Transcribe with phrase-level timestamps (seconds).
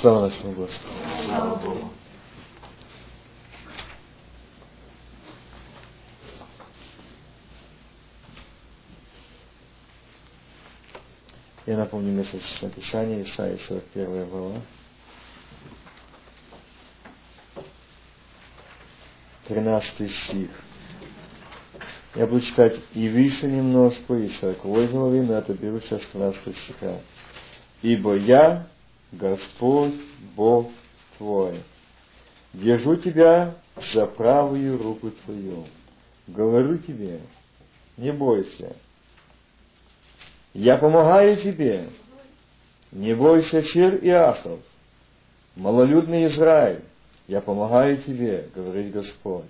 [0.00, 0.92] Слава нашему Господу.
[1.24, 1.90] Слава Богу.
[11.64, 14.60] Я напомню место Священного Писания, Исаия 41 глава.
[19.48, 20.50] 13 стих.
[22.14, 27.00] Я буду читать и выше немножко, и 40 главы, но это беру сейчас 13 стиха.
[27.80, 28.68] «Ибо я,
[29.18, 29.94] Господь,
[30.34, 30.70] Бог
[31.16, 31.62] твой,
[32.52, 33.54] держу тебя
[33.92, 35.66] за правую руку твою,
[36.26, 37.20] говорю тебе,
[37.96, 38.76] не бойся,
[40.52, 41.88] я помогаю тебе,
[42.92, 44.60] не бойся, Чир и Ахов,
[45.54, 46.82] малолюдный Израиль,
[47.26, 49.46] я помогаю тебе, говорит Господь,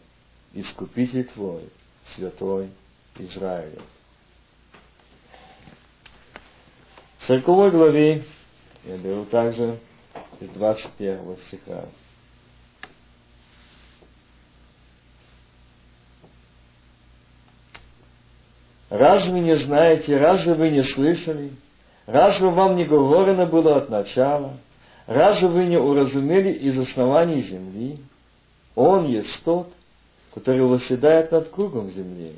[0.55, 1.69] искупитель твой,
[2.15, 2.71] святой
[3.19, 3.81] Израиля.
[7.19, 8.25] В 40 главе
[8.87, 9.79] я беру также
[10.41, 11.87] из 21 стиха.
[18.89, 21.51] Разве вы не знаете, разве вы не слышали?
[22.07, 24.59] Разве вам не говорено было от начала?
[25.07, 27.99] Разве вы не уразумели из оснований земли?
[28.77, 29.73] Он есть тот,
[30.33, 32.37] который восседает над кругом земли,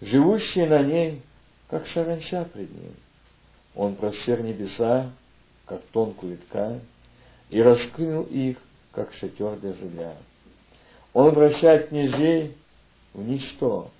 [0.00, 1.20] живущий на ней,
[1.68, 2.94] как саранча пред ним.
[3.74, 5.10] Он простер небеса,
[5.68, 6.80] как тонкую ткань,
[7.50, 8.56] и раскрыл их,
[8.92, 10.16] как шатер для жилья.
[11.12, 12.54] Он обращает князей
[13.14, 13.90] в ничто,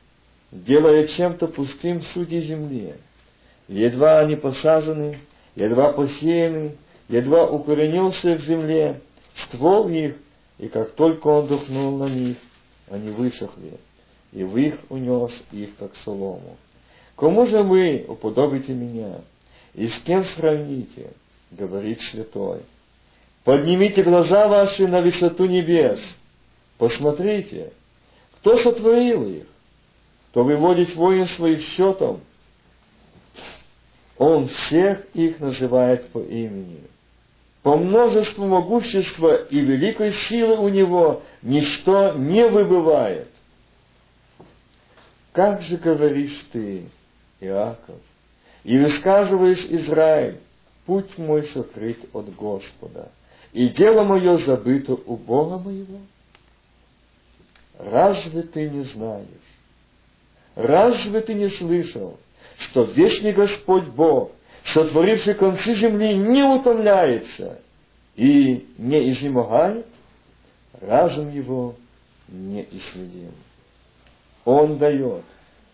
[0.50, 2.94] делая чем-то пустым судьи земли.
[3.68, 5.18] Едва они посажены,
[5.54, 6.76] едва посеяны,
[7.08, 9.00] едва укоренился в земле,
[9.34, 10.16] ствол их,
[10.58, 12.36] и как только он духнул на них,
[12.90, 13.78] они высохли,
[14.32, 16.56] и в их унес их, как солому.
[17.16, 19.20] Кому же вы уподобите меня,
[19.74, 21.10] и с кем сравните,
[21.50, 22.60] говорит святой.
[23.44, 26.00] Поднимите глаза ваши на высоту небес,
[26.76, 27.72] посмотрите,
[28.36, 29.46] кто сотворил их,
[30.30, 32.20] кто выводит воин своих счетом.
[34.18, 36.80] Он всех их называет по имени.
[37.62, 43.28] По множеству могущества и великой силы у него ничто не выбывает.
[45.32, 46.84] Как же говоришь ты,
[47.40, 48.00] Иаков,
[48.64, 50.38] и высказываешь Израиль,
[50.88, 53.12] путь мой сокрыт от Господа,
[53.52, 55.98] и дело мое забыто у Бога моего?
[57.78, 59.26] Разве ты не знаешь?
[60.54, 62.18] Разве ты не слышал,
[62.56, 64.32] что вечный Господь Бог,
[64.64, 67.60] сотворивший концы земли, не утомляется
[68.16, 69.86] и не изнемогает?
[70.80, 71.74] Разум его
[72.28, 73.34] не исследим.
[74.46, 75.24] Он дает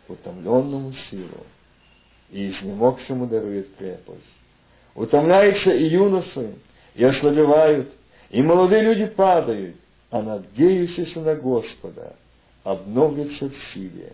[0.09, 1.47] утомленному силу,
[2.33, 4.44] и изнемогшему дарует крепость.
[4.95, 6.55] Утомляются и юносы,
[6.95, 7.93] и ослабевают,
[8.31, 9.77] и молодые люди падают,
[10.11, 12.15] а надеющиеся на Господа
[12.63, 14.13] обновятся в силе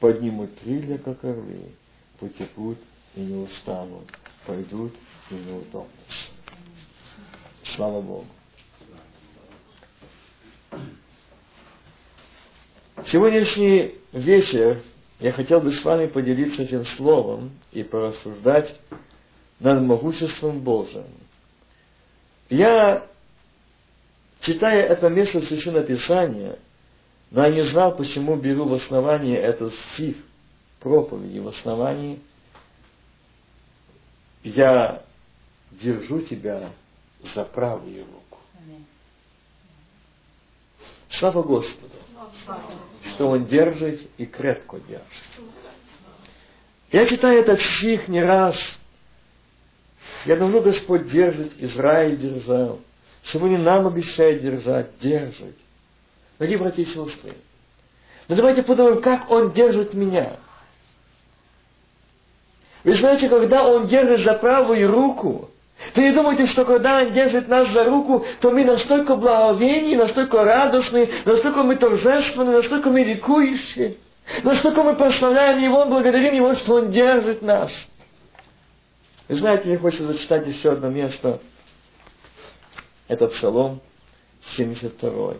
[0.00, 1.72] поднимут крылья, как орлы,
[2.20, 2.78] потекут
[3.14, 4.04] и не устанут,
[4.46, 4.92] пойдут
[5.30, 6.30] и не утопнутся.
[7.64, 8.26] Слава Богу.
[13.06, 14.82] Сегодняшний вечер
[15.20, 18.78] я хотел бы с вами поделиться этим словом и порассуждать
[19.60, 21.06] над могуществом Божьим.
[22.48, 23.06] Я,
[24.40, 26.58] читая это место Священного Писания,
[27.30, 30.16] но я не знал, почему беру в основании этот стих
[30.80, 31.38] проповеди.
[31.40, 32.20] В основании
[34.42, 35.02] я
[35.72, 36.70] держу тебя
[37.34, 38.38] за правую руку.
[41.10, 41.94] Слава Господу,
[43.08, 45.04] что Он держит и крепко держит.
[46.92, 48.56] Я читаю этот стих не раз.
[50.24, 52.80] Я давно Господь держит, Израиль держал.
[53.24, 55.56] Сегодня нам обещает держать, держит.
[56.38, 57.34] Дорогие братья и сестры,
[58.28, 60.36] но давайте подумаем, как Он держит меня.
[62.84, 65.50] Вы знаете, когда Он держит за правую руку,
[65.94, 70.44] то не думайте, что когда Он держит нас за руку, то мы настолько благовейны, настолько
[70.44, 73.96] радостны, настолько мы торжественны, настолько мы ликующие,
[74.42, 77.72] настолько мы прославляем Его, благодарим Его, что Он держит нас.
[79.28, 81.38] Вы знаете, мне хочется зачитать еще одно место.
[83.08, 83.80] Это Псалом
[84.56, 85.36] 72.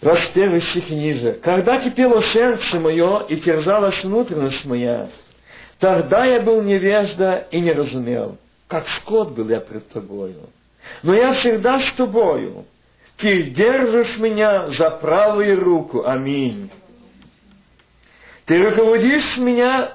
[0.00, 1.32] Раз первый стих ниже.
[1.42, 5.08] «Когда кипело сердце мое и терзалась внутренность моя,
[5.78, 8.36] тогда я был невежда и не разумел,
[8.68, 10.50] как скот был я пред тобою.
[11.02, 12.66] Но я всегда с тобою,
[13.16, 16.04] Ты держишь меня за правую руку.
[16.04, 16.70] Аминь.
[18.46, 19.92] Ты руководишь меня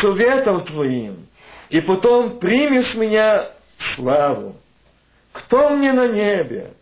[0.00, 1.26] советом Твоим,
[1.70, 3.50] и потом примешь меня
[3.94, 4.56] славу.
[5.32, 6.72] Кто мне на небе?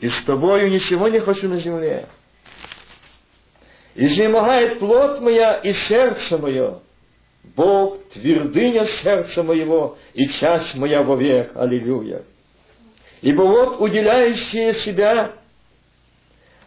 [0.00, 2.08] И с Тобою ничего не хочу на земле.
[3.94, 6.80] Изнемогает плоть моя и сердце мое.
[7.56, 11.52] Бог, твердыня сердца моего и часть моя вовек.
[11.54, 12.22] Аллилуйя.
[13.20, 15.32] Ибо вот уделяющие себя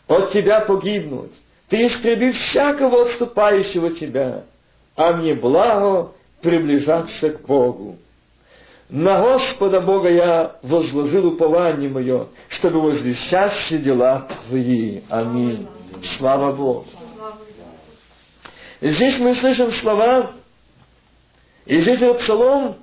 [0.07, 1.31] от тебя погибнуть.
[1.69, 4.43] Ты истребишь всякого отступающего тебя,
[4.95, 6.11] а мне благо
[6.41, 7.97] приближаться к Богу.
[8.89, 14.99] На Господа Бога я возложил упование мое, чтобы возвещать все дела Твои.
[15.09, 15.65] Аминь.
[16.17, 16.85] Слава Богу.
[18.81, 20.31] Здесь мы слышим слова,
[21.65, 22.77] и здесь этот псалом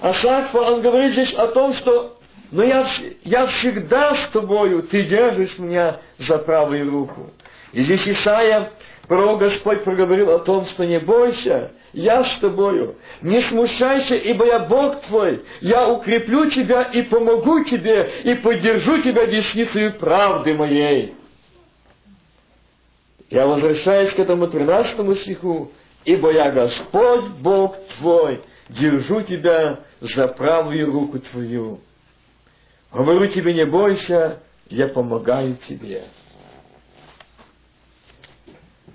[0.00, 2.14] Асафа, он говорит здесь о том, что
[2.54, 2.86] но я,
[3.24, 7.30] я всегда с тобою, ты держишь меня за правую руку.
[7.72, 8.70] И здесь Исаия,
[9.08, 14.60] пророк Господь проговорил о том, что не бойся, я с тобою, не смущайся, ибо я
[14.60, 21.14] Бог твой, я укреплю тебя и помогу тебе, и поддержу тебя десницей правды моей.
[23.30, 25.72] Я возвращаюсь к этому 13 стиху,
[26.04, 31.80] ибо я Господь, Бог твой, держу тебя за правую руку твою.
[32.92, 36.04] Говорю тебе, не бойся, я помогаю тебе.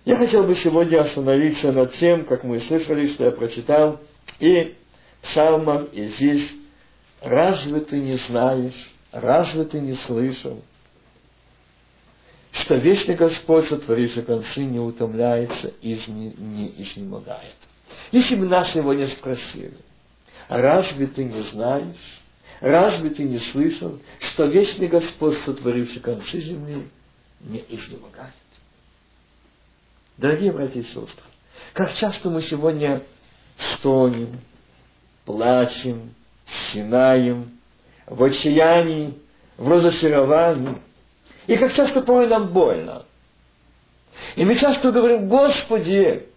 [0.05, 3.99] Я хотел бы сегодня остановиться над тем, как мы слышали, что я прочитал,
[4.39, 4.75] и
[5.21, 6.55] псалмом, и здесь,
[7.21, 10.63] разве ты не знаешь, разве ты не слышал,
[12.51, 17.55] что вечный Господь, сотворивший концы, не утомляется и не, не изнемогает.
[18.11, 19.77] Если бы нас сегодня спросили,
[20.47, 22.21] разве ты не знаешь,
[22.59, 26.87] разве ты не слышал, что вечный Господь, сотворивший концы земли,
[27.41, 28.33] не изнемогает?
[30.17, 31.23] Дорогие братья и сестры,
[31.73, 33.03] как часто мы сегодня
[33.55, 34.39] стонем,
[35.23, 36.13] плачем,
[36.45, 37.51] стенаем,
[38.05, 39.13] в отчаянии,
[39.57, 40.77] в разочаровании.
[41.49, 43.05] И как часто порой нам больно.
[44.35, 46.27] И мы часто говорим, Господи,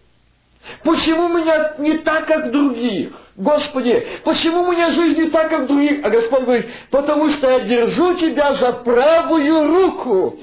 [0.83, 3.11] почему меня не так, как других?
[3.35, 6.03] Господи, почему у меня жизнь не так, как других?
[6.03, 10.39] А Господь говорит, потому что я держу тебя за правую руку.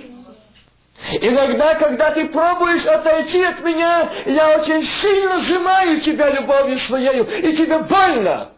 [1.20, 7.56] Иногда, когда ты пробуешь отойти от меня, я очень сильно сжимаю тебя любовью своей, и
[7.56, 8.50] тебе больно.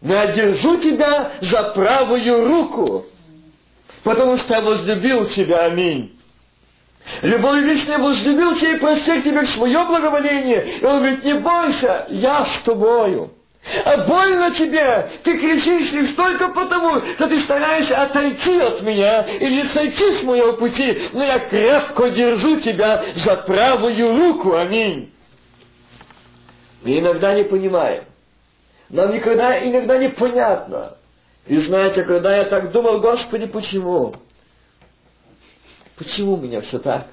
[0.00, 3.06] Но я держу тебя за правую руку,
[4.04, 6.16] потому что я возлюбил тебя, аминь.
[7.22, 10.66] Любой вечный возлюбил тебя и простил тебе свое благоволение.
[10.80, 13.32] И он говорит, не бойся, я с тобою.
[13.84, 19.66] А больно тебе, ты кричишь лишь только потому, что ты стараешься отойти от меня или
[19.68, 24.54] сойти с моего пути, но я крепко держу тебя за правую руку.
[24.54, 25.10] Аминь.
[26.82, 28.04] Мы иногда не понимаем.
[28.90, 30.98] Нам никогда, иногда непонятно.
[31.46, 34.14] И знаете, когда я так думал, Господи, почему?
[35.96, 37.08] Почему у меня все так?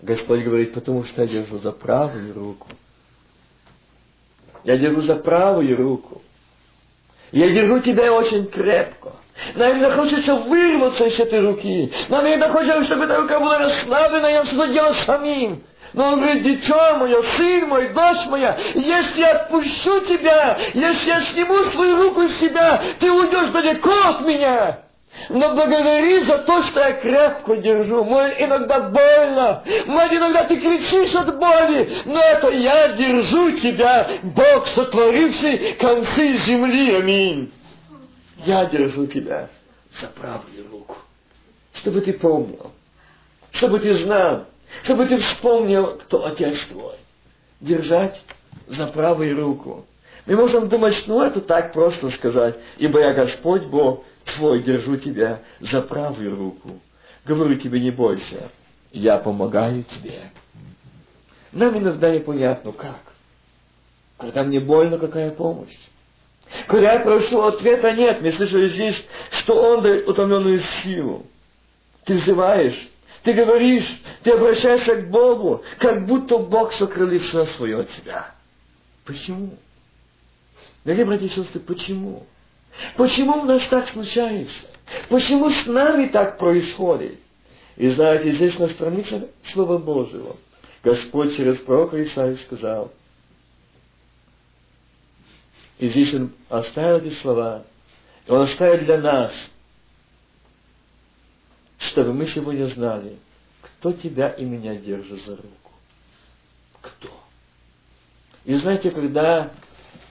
[0.00, 2.68] Господь говорит, потому что я держу за правую руку.
[4.64, 6.22] Я держу за правую руку.
[7.32, 9.12] Я держу тебя очень крепко.
[9.54, 11.92] Нам иногда хочется вырваться из этой руки.
[12.08, 15.62] Нам иногда хочется, чтобы эта рука была расслаблена, я что-то делать самим.
[15.92, 21.22] Но он говорит, дитя мое, сын мой, дочь моя, если я отпущу тебя, если я
[21.22, 24.80] сниму свою руку из тебя, ты уйдешь далеко от меня.
[25.30, 28.04] Но благодари за то, что я крепко держу.
[28.04, 29.64] Может, иногда больно.
[29.86, 31.90] Может, иногда ты кричишь от боли.
[32.04, 36.94] Но это я держу тебя, Бог, сотворивший концы земли.
[36.94, 37.52] Аминь.
[38.44, 39.48] Я держу тебя
[39.98, 40.96] за правую руку.
[41.72, 42.70] Чтобы ты помнил.
[43.50, 44.44] Чтобы ты знал.
[44.84, 46.94] Чтобы ты вспомнил, кто Отец твой.
[47.60, 48.20] Держать
[48.66, 49.86] за правую руку.
[50.26, 55.40] Мы можем думать, ну это так просто сказать, ибо я Господь Бог, твой, держу тебя
[55.60, 56.80] за правую руку.
[57.24, 58.50] Говорю тебе, не бойся,
[58.92, 60.30] я помогаю тебе.
[61.52, 63.00] Нам иногда непонятно, как.
[64.18, 65.76] Когда мне больно, какая помощь?
[66.66, 68.20] Когда я прошу, ответа нет.
[68.20, 71.26] Мы слышали здесь, что Он дает утомленную силу.
[72.04, 72.90] Ты взываешь,
[73.22, 78.32] ты говоришь, ты обращаешься к Богу, как будто Бог сокрылил все свое от тебя.
[79.04, 79.56] Почему?
[80.84, 82.26] Дорогие братья и сестры, почему?
[82.96, 84.66] Почему у нас так случается?
[85.08, 87.18] Почему с нами так происходит?
[87.76, 90.36] И знаете, здесь на странице Слова Божьего
[90.82, 92.92] Господь через пророка Исаия сказал,
[95.78, 97.64] и здесь Он оставил эти слова,
[98.26, 99.32] и Он оставил для нас,
[101.88, 103.18] чтобы мы сегодня знали,
[103.62, 105.72] кто тебя и меня держит за руку.
[106.80, 107.08] Кто?
[108.44, 109.52] И знаете, когда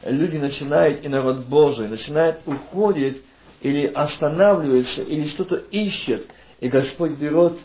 [0.04, 3.22] люди начинают, и народ Божий начинает уходить,
[3.62, 6.28] или останавливается, или что-то ищет,
[6.60, 7.58] и Господь берет,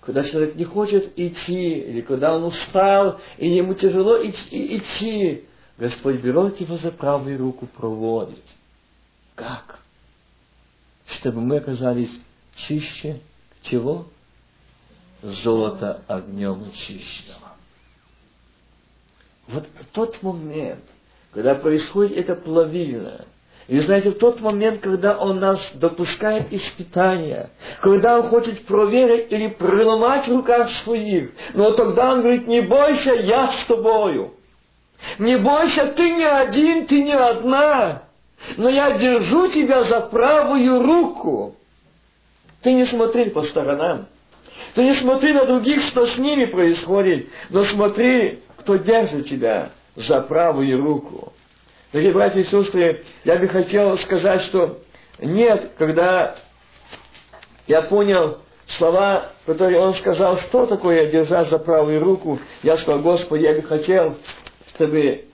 [0.00, 5.44] когда человек не хочет идти, или когда он устал, и ему тяжело идти
[5.78, 8.44] Господь берет его за правую руку, проводит.
[9.34, 9.78] Как?
[11.06, 12.10] Чтобы мы оказались
[12.54, 13.20] чище
[13.62, 14.06] чего?
[15.22, 17.50] Золото огнем чистого.
[19.48, 20.84] Вот тот момент,
[21.32, 23.26] когда происходит это плавильное,
[23.70, 27.50] и знаете, в тот момент, когда Он нас допускает испытания,
[27.80, 33.14] когда Он хочет проверить или проломать в руках своих, но тогда Он говорит, не бойся,
[33.14, 34.34] я с тобою.
[35.18, 38.02] Не бойся, ты не один, ты не одна,
[38.56, 41.56] но я держу тебя за правую руку.
[42.62, 44.06] Ты не смотри по сторонам.
[44.74, 50.20] Ты не смотри на других, что с ними происходит, но смотри, кто держит тебя за
[50.20, 51.32] правую руку.
[51.92, 54.80] Дорогие братья и сестры, я бы хотел сказать, что
[55.18, 56.36] нет, когда
[57.66, 63.42] я понял слова, которые он сказал, что такое держать за правую руку, я сказал, Господи,
[63.42, 64.16] я бы хотел,
[64.68, 65.24] чтобы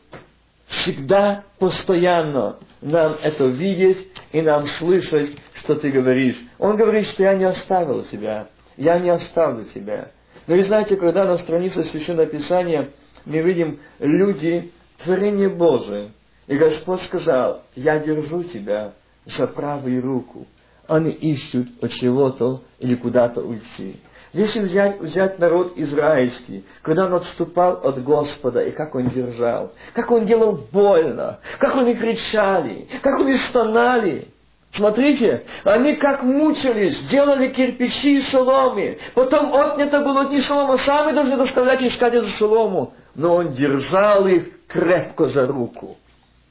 [0.66, 6.42] всегда, постоянно нам это видеть и нам слышать, что ты говоришь.
[6.58, 10.10] Он говорит, что я не оставил тебя, я не оставлю тебя.
[10.46, 12.90] Но вы знаете, когда на странице Священного Писания
[13.24, 14.70] мы видим люди,
[15.02, 16.10] творение Божие,
[16.46, 18.92] и Господь сказал, я держу тебя
[19.24, 20.46] за правую руку.
[20.86, 23.96] Они ищут от чего-то или куда-то уйти.
[24.36, 30.10] Если взять, взять народ израильский, когда он отступал от Господа, и как он держал, как
[30.10, 34.28] он делал больно, как они кричали, как они стонали.
[34.72, 38.98] Смотрите, они как мучились, делали кирпичи и соломы.
[39.14, 42.92] Потом отнято было не солома, сами должны доставлять искать эту солому.
[43.14, 45.96] Но он держал их крепко за руку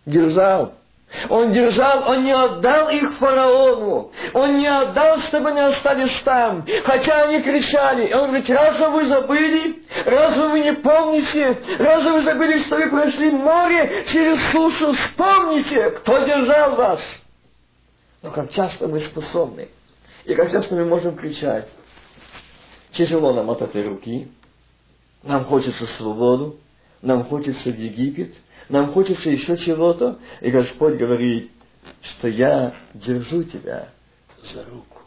[0.06, 0.74] держал.
[1.30, 4.12] Он держал, он не отдал их фараону.
[4.34, 6.66] Он не отдал, чтобы они остались там.
[6.84, 8.12] Хотя они кричали.
[8.14, 9.84] Он говорит, разве вы забыли?
[10.06, 11.58] Разве вы не помните?
[11.80, 14.94] Разве вы забыли, что вы прошли море через сушу?
[14.94, 17.02] Вспомните, кто держал вас.
[18.22, 19.70] Но как часто мы способны.
[20.26, 21.68] И как часто мы можем кричать.
[22.92, 24.32] Тяжело нам от этой руки.
[25.24, 26.58] Нам хочется свободу.
[27.06, 28.34] Нам хочется в Египет
[28.70, 31.52] нам хочется еще чего-то, и Господь говорит,
[32.02, 33.90] что я держу тебя
[34.42, 35.02] за руку.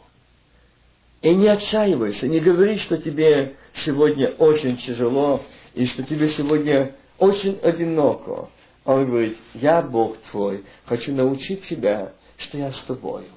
[1.21, 7.59] И не отчаивайся, не говори, что тебе сегодня очень тяжело, и что тебе сегодня очень
[7.61, 8.49] одиноко.
[8.85, 13.27] Он говорит, я Бог твой, хочу научить тебя, что я с тобою.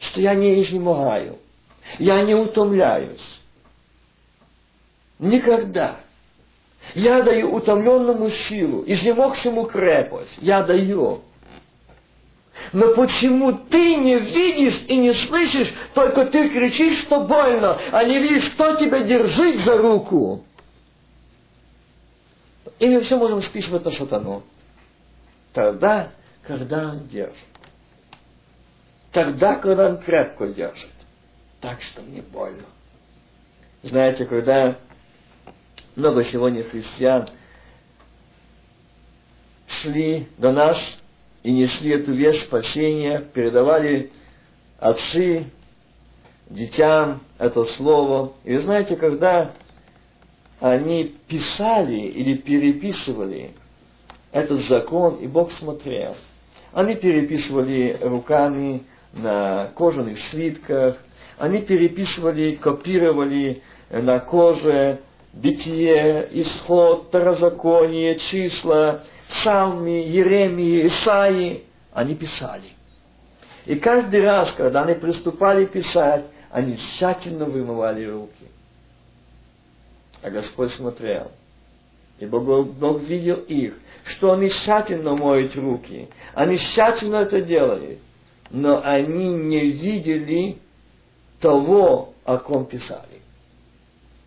[0.00, 1.38] Что я не изнемогаю,
[2.00, 3.40] я не утомляюсь.
[5.20, 6.00] Никогда.
[6.94, 10.38] Я даю утомленному силу, изнемогшему крепость.
[10.40, 11.22] Я даю.
[12.72, 18.18] Но почему ты не видишь и не слышишь, только ты кричишь, что больно, а не
[18.18, 20.44] видишь, кто тебя держит за руку?
[22.78, 24.42] И мы все можем списывать на сатану.
[25.52, 26.10] Тогда,
[26.46, 27.36] когда он держит.
[29.12, 30.90] Тогда, когда он крепко держит.
[31.60, 32.64] Так что мне больно.
[33.82, 34.78] Знаете, когда
[35.96, 37.28] много сегодня христиан
[39.66, 41.02] шли до нас
[41.42, 44.10] и несли эту вещь спасения, передавали
[44.78, 45.46] отцы
[46.48, 48.32] детям это слово.
[48.44, 49.52] И знаете, когда
[50.60, 53.52] они писали или переписывали
[54.32, 56.16] этот закон, и Бог смотрел.
[56.72, 60.96] Они переписывали руками на кожаных свитках,
[61.38, 65.00] они переписывали, копировали на коже
[65.32, 72.70] Бытие, Исход, Второзаконие, числа, Псалми, Еремии, Исаии, они писали.
[73.66, 78.46] И каждый раз, когда они приступали писать, они тщательно вымывали руки.
[80.22, 81.30] А Господь смотрел.
[82.18, 86.08] И Бог, Бог видел их, что они тщательно моют руки.
[86.34, 87.98] Они тщательно это делали.
[88.50, 90.58] Но они не видели
[91.40, 93.09] того, о ком писали.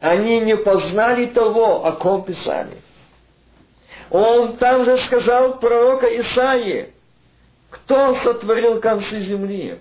[0.04, 2.82] Они не познали того, о ком писали.
[4.10, 6.92] Он там же сказал пророка Исаии,
[7.70, 9.80] кто сотворил концы земли.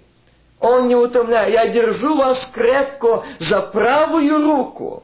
[0.61, 1.52] Он не утомляет.
[1.52, 5.02] Я держу вас крепко за правую руку.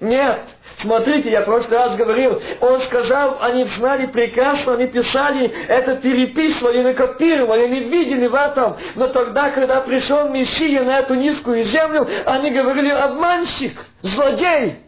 [0.00, 0.40] Нет.
[0.78, 6.82] Смотрите, я в прошлый раз говорил, он сказал, они знали прекрасно, они писали, это переписывали,
[6.82, 8.78] накопировали, они видели в этом.
[8.94, 14.78] Но тогда, когда пришел Мессия на эту низкую землю, они говорили, обманщик, злодей.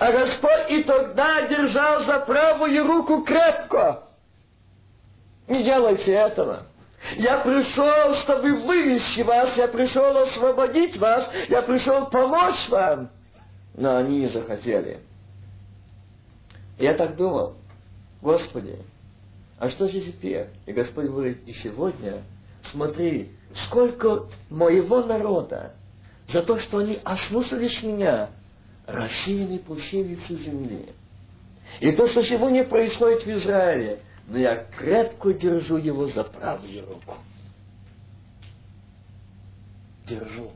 [0.00, 4.04] А Господь и тогда держал за правую руку крепко.
[5.48, 6.62] Не делайте этого.
[7.16, 13.10] Я пришел, чтобы вывести вас, я пришел освободить вас, я пришел помочь вам.
[13.74, 15.00] Но они не захотели.
[16.78, 17.54] Я так думал,
[18.20, 18.78] Господи,
[19.58, 20.48] а что же теперь?
[20.66, 22.22] И Господь говорит, и сегодня,
[22.70, 25.72] смотри, сколько моего народа
[26.28, 28.30] за то, что они ослушались меня,
[28.86, 30.88] рассеяны всей лицу земли.
[31.80, 37.16] И то, что сегодня происходит в Израиле, но я крепко держу его за правую руку.
[40.04, 40.50] Держу.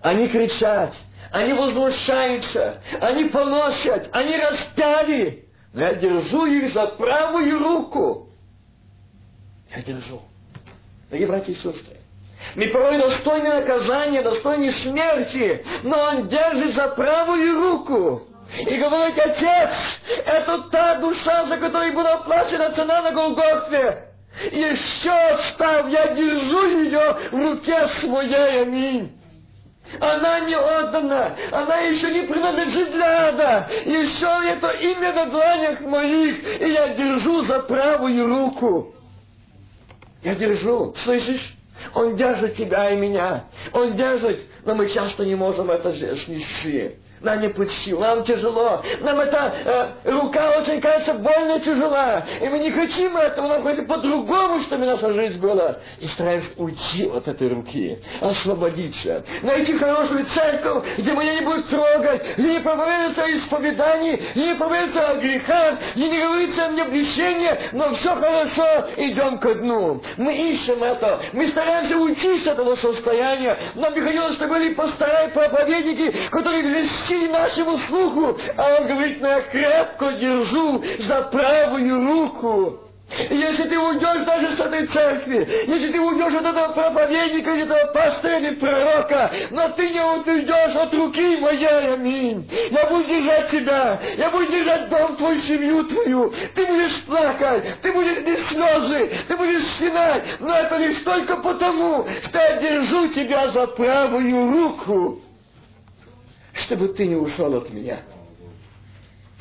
[0.00, 0.94] Они кричат,
[1.30, 5.48] они возмущаются, они поносят, они распяли.
[5.72, 8.28] Но я держу их за правую руку.
[9.74, 10.20] Я держу.
[11.08, 11.96] Дорогие братья и сестры,
[12.56, 18.26] мы порой достойны наказания, достойны смерти, но он держит за правую руку.
[18.58, 19.70] И говорит, отец,
[20.26, 24.08] это та душа, за которой была оплачена цена на Голгофе.
[24.50, 29.18] Еще став, я держу ее в руке своей, аминь.
[30.00, 33.68] Она не отдана, она еще не принадлежит для ада.
[33.84, 38.94] Еще это имя на дланях моих, и я держу за правую руку.
[40.22, 41.54] Я держу, слышишь?
[41.94, 43.44] Он держит тебя и меня.
[43.72, 48.82] Он держит, но мы часто не можем это снести нам не под силу, нам тяжело,
[49.00, 53.86] нам эта э, рука очень кажется больно тяжела, и мы не хотим этого, нам хотим
[53.86, 60.84] по-другому, чтобы наша жизнь была, и стараемся уйти от этой руки, освободиться, найти хорошую церковь,
[60.98, 65.74] где меня не будут трогать, где не проповедуется о исповедании, где не проповедуется о грехах,
[65.94, 70.02] где не говорится о мне обличении, но все хорошо, идем ко дну.
[70.16, 75.28] Мы ищем это, мы стараемся уйти с этого состояния, нам бы хотелось, чтобы были пастора
[75.28, 82.06] проповедники, которые блестят почти нашему слуху, а он говорит, но я крепко держу за правую
[82.06, 82.78] руку.
[83.28, 87.92] Если ты уйдешь даже с этой церкви, если ты уйдешь от этого проповедника, или этого
[87.92, 92.50] пастыря, или пророка, но ты не уйдешь от руки моей, аминь.
[92.70, 96.32] Я буду держать тебя, я буду держать дом твой, семью твою.
[96.54, 102.06] Ты будешь плакать, ты будешь без слезы, ты будешь стенать, но это лишь только потому,
[102.24, 105.20] что я держу тебя за правую руку
[106.54, 107.98] чтобы ты не ушел от меня.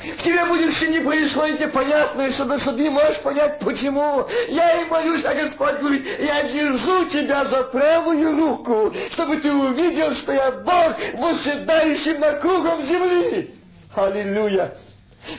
[0.03, 4.25] В тебе будет все не происходит непонятное, чтобы ты не можешь понять, почему.
[4.49, 10.13] Я и молюсь, а Господь говорит, я держу тебя за правую руку, чтобы ты увидел,
[10.15, 13.53] что я Бог, восседающий на кругом земли.
[13.95, 14.75] Аллилуйя!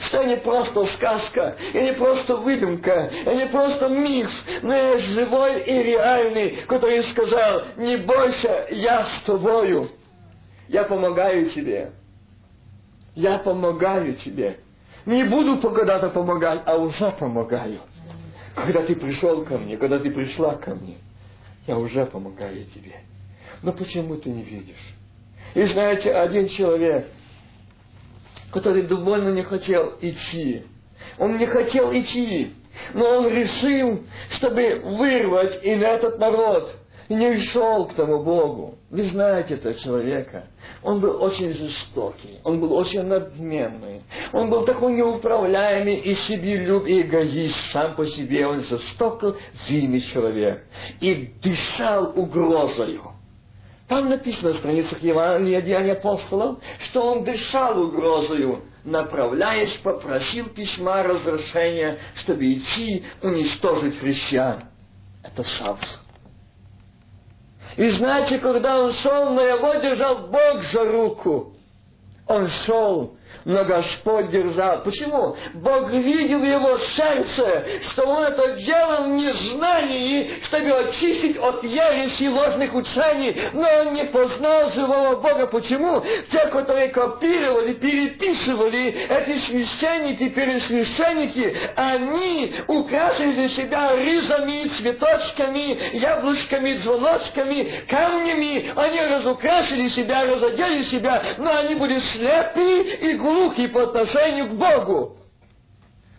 [0.03, 4.31] Что не просто сказка, я не просто выдумка, я не просто миф,
[4.61, 9.89] но я живой и реальный, который сказал, не бойся, я с тобою.
[10.73, 11.91] Я помогаю тебе.
[13.13, 14.57] Я помогаю тебе.
[15.05, 17.77] Не буду когда-то помогать, а уже помогаю.
[18.55, 20.97] Когда ты пришел ко мне, когда ты пришла ко мне,
[21.67, 22.95] я уже помогаю тебе.
[23.61, 24.95] Но почему ты не видишь?
[25.53, 27.05] И знаете, один человек,
[28.51, 30.63] который довольно не хотел идти,
[31.19, 32.51] он не хотел идти,
[32.95, 36.75] но он решил, чтобы вырвать и на этот народ,
[37.09, 38.75] и не шел к тому Богу.
[38.89, 40.45] Вы знаете этого человека.
[40.81, 47.01] Он был очень жестокий, он был очень надменный, он был такой неуправляемый и себелюб, и
[47.01, 48.47] эгоист сам по себе.
[48.47, 49.35] Он жестоко
[49.67, 50.63] винный человек
[50.99, 53.01] и дышал угрозою.
[53.87, 61.99] Там написано на страницах Евангелия Деяния апостолов, что он дышал угрозою, направляясь, попросил письма разрешения,
[62.15, 64.63] чтобы идти уничтожить христиан.
[65.21, 65.77] Это Савл.
[67.77, 71.55] И знаете, когда он шел, но его держал Бог за руку.
[72.27, 74.83] Он шел, но Господь держал.
[74.83, 75.35] Почему?
[75.53, 82.73] Бог видел его сердце, что он это делал в незнании, чтобы очистить от ереси ложных
[82.73, 85.47] учений, но он не познал живого Бога.
[85.47, 86.03] Почему?
[86.31, 98.71] Те, которые копировали, переписывали эти священники, пересвященники, они украсили себя ризами, цветочками, яблочками, звоночками, камнями.
[98.75, 105.17] Они разукрасили себя, разодели себя, но они были слепы и глухи по отношению к Богу.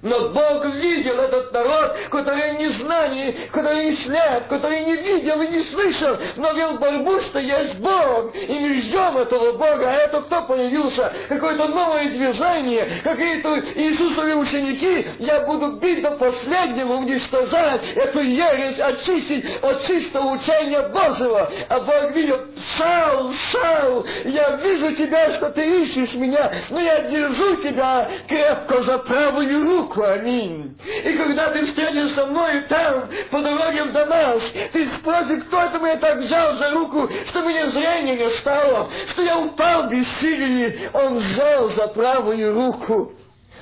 [0.04, 5.48] Но Бог видел этот народ, который не знание, который не слеп, который не видел и
[5.48, 8.34] не слышал, но вел борьбу, что есть Бог.
[8.36, 9.88] И мы ждем этого Бога.
[9.88, 11.10] А это кто появился?
[11.28, 15.06] Какое-то новое движение, какие-то Иисусовы ученики.
[15.20, 21.50] Я буду бить до последнего, уничтожать эту ересь, очистить от чистого учения Божьего.
[21.70, 22.40] А Бог видел,
[22.76, 28.98] Сау, Сау, я вижу тебя, что ты ищешь меня, но я держу тебя крепко за
[28.98, 30.76] правую руку руку, аминь.
[31.04, 35.78] И когда ты встретишься со мной там, по дороге в Дамаск, ты спросишь, кто это
[35.78, 40.76] меня так взял за руку, что мне зрение не стало, что я упал без силы,
[40.92, 43.12] он взял за правую руку.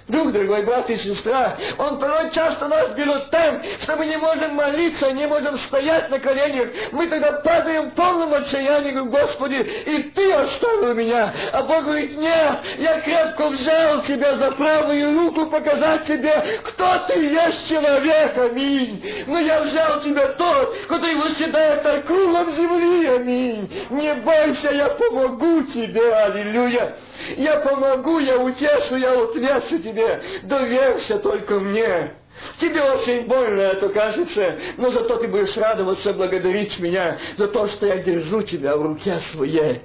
[0.09, 4.55] Друг, дорогой брат и сестра, он порой часто нас берет там, что мы не можем
[4.55, 6.69] молиться, не можем стоять на коленях.
[6.91, 11.33] Мы тогда падаем в полном отчаянии, Господи, и Ты оставил меня.
[11.53, 17.21] А Бог говорит, нет, я крепко взял тебя за правую руку, показать тебе, кто ты
[17.21, 19.05] есть человек, аминь.
[19.29, 23.73] Но я взял тебя тот, который восседает на кругом земли, аминь.
[23.91, 26.97] Не бойся, я помогу тебе, аллилуйя.
[27.37, 30.20] Я помогу, я утешу, я утвержу тебе.
[30.42, 32.12] Доверься только мне.
[32.59, 37.87] Тебе очень больно это кажется, но зато ты будешь радоваться, благодарить меня за то, что
[37.87, 39.83] я держу тебя в руке своей.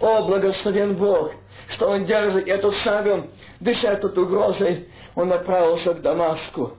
[0.00, 1.32] О, благословен Бог,
[1.68, 6.74] что Он держит эту сагу, дыша тут угрозой, Он направился к Дамаску,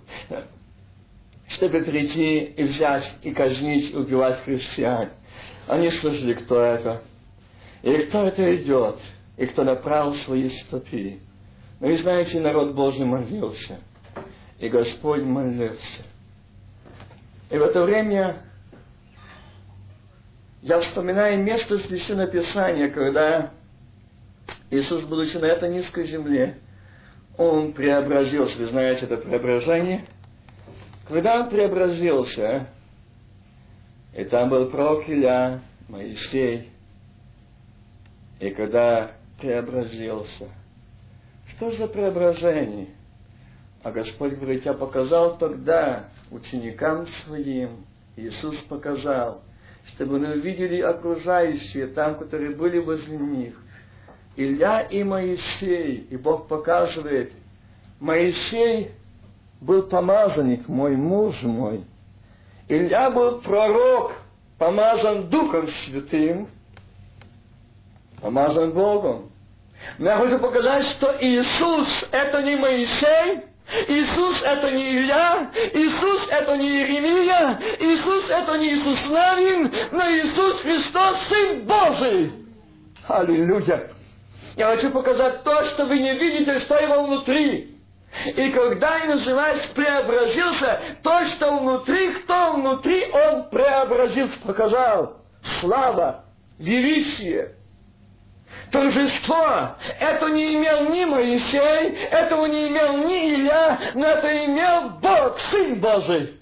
[1.50, 5.10] чтобы прийти и взять, и казнить, и убивать христиан.
[5.68, 7.02] Они слышали, кто это.
[7.84, 9.00] И кто это идет
[9.38, 11.20] и кто направил свои стопи.
[11.80, 13.80] Но вы знаете, народ Божий молился,
[14.60, 16.04] и Господь молился.
[17.50, 18.38] И в это время
[20.62, 23.52] я вспоминаю место Священного Писания, когда
[24.72, 26.58] Иисус, будучи на этой низкой земле,
[27.38, 28.58] Он преобразился.
[28.58, 30.06] Вы знаете это преображение?
[31.08, 32.68] Когда Он преобразился,
[34.16, 36.70] и там был пророк Илья, Моисей,
[38.40, 40.50] и когда преобразился.
[41.48, 42.88] Что за преображение?
[43.84, 49.42] А Господь говорит, я показал тогда ученикам своим, Иисус показал,
[49.88, 53.54] чтобы они увидели окружающие там, которые были возле них.
[54.36, 57.32] Илья и Моисей, и Бог показывает,
[58.00, 58.92] Моисей
[59.62, 61.84] был помазанник, мой муж мой.
[62.68, 64.14] Илья был пророк,
[64.58, 66.48] помазан Духом Святым,
[68.20, 69.30] помазан Богом.
[69.98, 73.42] Но я хочу показать, что Иисус это не Моисей,
[73.88, 80.62] Иисус это не Илья, Иисус это не Иеремия, Иисус это не Иисус Навин, но Иисус
[80.62, 82.32] Христос, Сын Божий.
[83.08, 83.90] Аллилуйя.
[84.56, 87.76] Я хочу показать то, что вы не видите, что его внутри.
[88.26, 95.18] И когда и называется преобразился, то, что внутри, кто внутри, он преобразился, показал.
[95.60, 96.24] Слава,
[96.58, 97.56] величие,
[98.76, 99.76] торжество.
[100.00, 105.80] Это не имел ни Моисей, этого не имел ни Илья, но это имел Бог, Сын
[105.80, 106.34] Божий.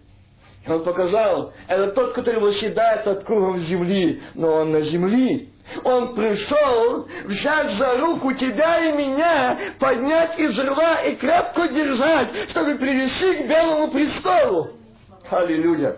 [0.67, 5.49] Он показал, это тот, который восседает от кругом земли, но он на земли.
[5.83, 12.75] Он пришел взять за руку тебя и меня, поднять из рва и крепко держать, чтобы
[12.75, 14.71] привести к белому престолу.
[15.29, 15.97] Аллилуйя.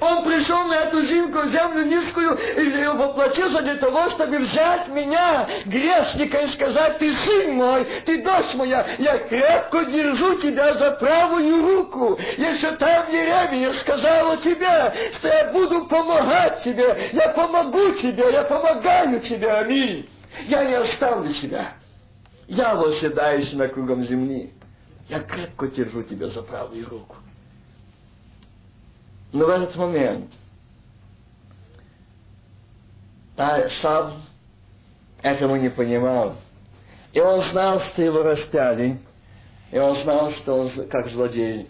[0.00, 6.38] Он пришел на эту зимку, землю низкую, и воплотился для того, чтобы взять меня, грешника,
[6.38, 12.18] и сказать, ты сын мой, ты дочь моя, я крепко держу тебя за правую руку.
[12.36, 18.32] Еще там в деревне я сказала тебе, что я буду помогать тебе, я помогу тебе,
[18.32, 20.08] я помогаю тебе, аминь.
[20.46, 21.72] Я не оставлю тебя.
[22.46, 24.52] Я восседаюсь на кругом земли.
[25.08, 27.16] Я крепко держу тебя за правую руку.
[29.32, 30.32] Но в этот момент
[33.38, 34.20] а сам
[35.22, 36.34] этого не понимал.
[37.12, 38.98] И он знал, что его распяли.
[39.70, 41.68] И он знал, что он как злодей,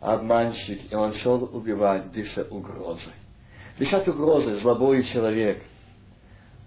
[0.00, 0.92] обманщик.
[0.92, 3.12] И он шел убивать, дыша угрозой.
[3.78, 5.62] Дышать угрозой, злобой человек.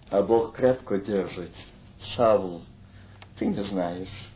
[0.09, 1.51] А Бог крепко держит.
[1.99, 2.61] Савл,
[3.37, 4.29] ты не знаешь.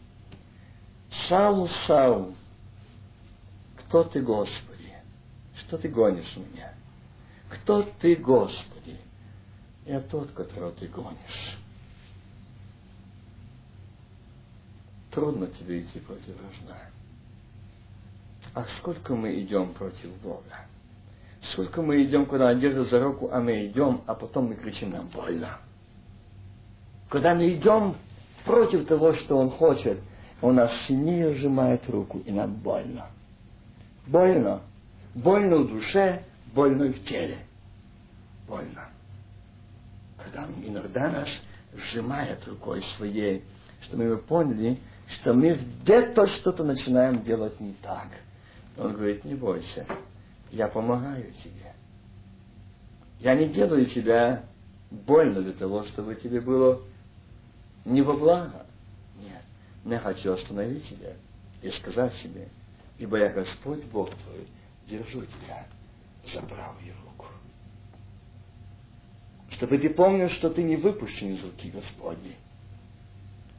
[1.10, 2.34] Савл, Савл,
[3.78, 4.71] кто ты, Господь?
[5.62, 6.74] Что ты гонишь меня?
[7.50, 8.98] Кто ты, Господи?
[9.86, 11.58] Я тот, которого ты гонишь.
[15.12, 16.78] Трудно тебе идти против вражда.
[18.54, 20.66] А сколько мы идем против Бога?
[21.42, 25.08] Сколько мы идем, когда Он за руку, а мы идем, а потом мы кричим, нам
[25.08, 25.60] больно.
[27.10, 27.96] Когда мы идем
[28.46, 30.00] против того, что Он хочет,
[30.42, 33.08] он нас сильнее сжимает руку, и нам больно.
[34.08, 34.62] Больно.
[35.14, 37.40] Больно в душе, больно в теле.
[38.48, 38.90] Больно.
[40.18, 41.30] Когда иногда нас
[41.74, 43.44] сжимает рукой своей,
[43.82, 48.08] что мы поняли, что мы где-то что-то начинаем делать не так.
[48.78, 49.86] Он говорит, не бойся,
[50.52, 51.74] я помогаю тебе.
[53.20, 54.44] Я не делаю тебя
[54.90, 56.82] больно для того, чтобы тебе было
[57.86, 58.66] не во благо.
[59.20, 59.42] Нет.
[59.86, 61.14] Я хочу остановить тебя
[61.62, 62.48] и сказать тебе,
[62.98, 64.48] ибо я Господь Бог твой,
[64.92, 65.66] держу тебя
[66.26, 67.28] за правую руку.
[69.50, 72.36] Чтобы ты помнил, что ты не выпущен из руки Господней.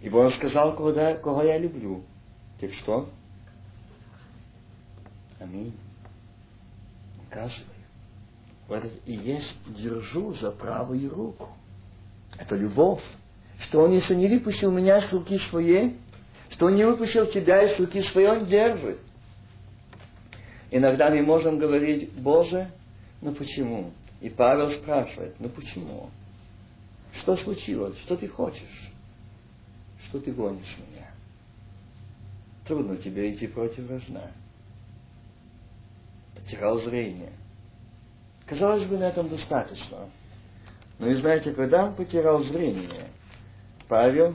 [0.01, 2.03] Ибо Он сказал, кого, кого я люблю.
[2.61, 3.09] Так что?
[5.41, 5.75] Аминь.
[7.27, 7.69] Указываю.
[8.69, 11.49] Вот это и есть держу за правую руку.
[12.39, 13.03] Это любовь.
[13.59, 15.99] Что Он еще не выпустил меня из руки своей,
[16.51, 18.99] что Он не выпустил тебя из руки своей, Он держит.
[20.75, 22.71] Иногда мы можем говорить, Боже,
[23.21, 23.93] ну почему?
[24.23, 26.09] И Павел спрашивает, ну почему?
[27.13, 27.99] Что случилось?
[27.99, 28.91] Что ты хочешь?
[30.09, 31.11] Что ты гонишь меня?
[32.67, 34.31] Трудно тебе идти против рожна.
[36.37, 37.33] Потерял зрение.
[38.47, 40.09] Казалось бы, на этом достаточно.
[40.99, 43.11] Но и знаете, когда он потерял зрение,
[43.89, 44.35] Павел,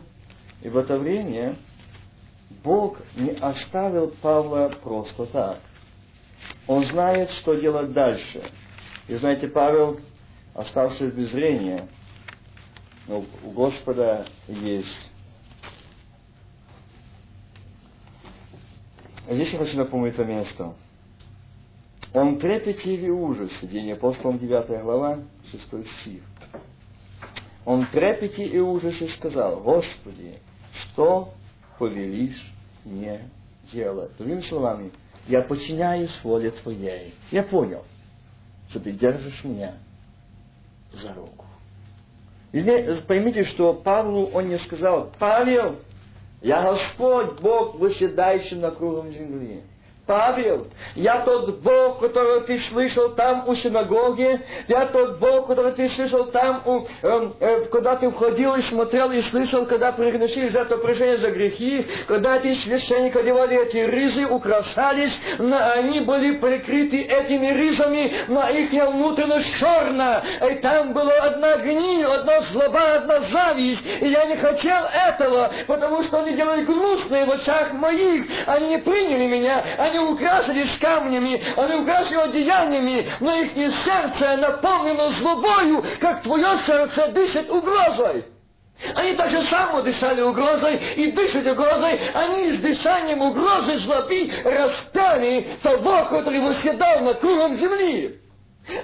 [0.62, 1.56] и в это время
[2.64, 5.60] Бог не оставил Павла просто так.
[6.68, 8.44] Он знает, что делать дальше.
[9.08, 10.00] И знаете, Павел,
[10.54, 11.88] оставшись без зрения,
[13.08, 15.12] ну, у Господа есть.
[19.30, 20.74] Здесь я хочу напомнить это место.
[22.14, 25.20] Он трепете и ужасе, День апостолом 9 глава,
[25.52, 26.24] 6 стих.
[27.66, 30.40] Он трепете и ужасе сказал, Господи,
[30.74, 31.34] что
[31.78, 32.54] повелишь
[32.86, 33.30] мне
[33.72, 34.16] делать?
[34.18, 34.92] Другими словами,
[35.28, 37.14] я подчиняюсь воле Твоей.
[37.32, 37.84] Я понял,
[38.70, 39.74] что Ты держишь меня
[40.92, 41.46] за руку.
[42.52, 42.64] И
[43.08, 45.80] поймите, что Павлу он не сказал, Павел,
[46.42, 49.64] я Господь, Бог, выседающий на кругом земли.
[50.08, 55.90] Павел, я тот Бог, которого ты слышал там у синагоги, я тот Бог, которого ты
[55.90, 61.18] слышал там, у, э, э, куда ты входил и смотрел и слышал, когда приносили жертвоприношение
[61.18, 68.14] за грехи, когда эти священники одевали эти ризы, украшались, но они были прикрыты этими ризами,
[68.30, 74.26] но их внутренность черная, и там была одна гниль, одна злоба, одна зависть, и я
[74.26, 79.64] не хотел этого, потому что они делали гнусные в очах моих, они не приняли меня,
[79.78, 83.52] они они украсились камнями, они украсили одеяниями, но их
[83.84, 88.26] сердце наполнено злобою, как твое сердце дышит угрозой.
[88.94, 92.00] Они так же само дышали угрозой и дышат угрозой.
[92.14, 98.22] Они с дышанием угрозы злоби распяли того, который восседал над кругом земли.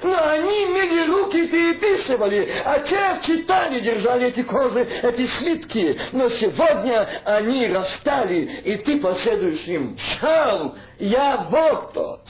[0.01, 5.97] Но они имели руки переписывали, а те читали, держали эти кожи, эти слитки.
[6.13, 9.97] Но сегодня они расстали, и ты последуешь им.
[9.97, 12.27] Шал, я Бог тот.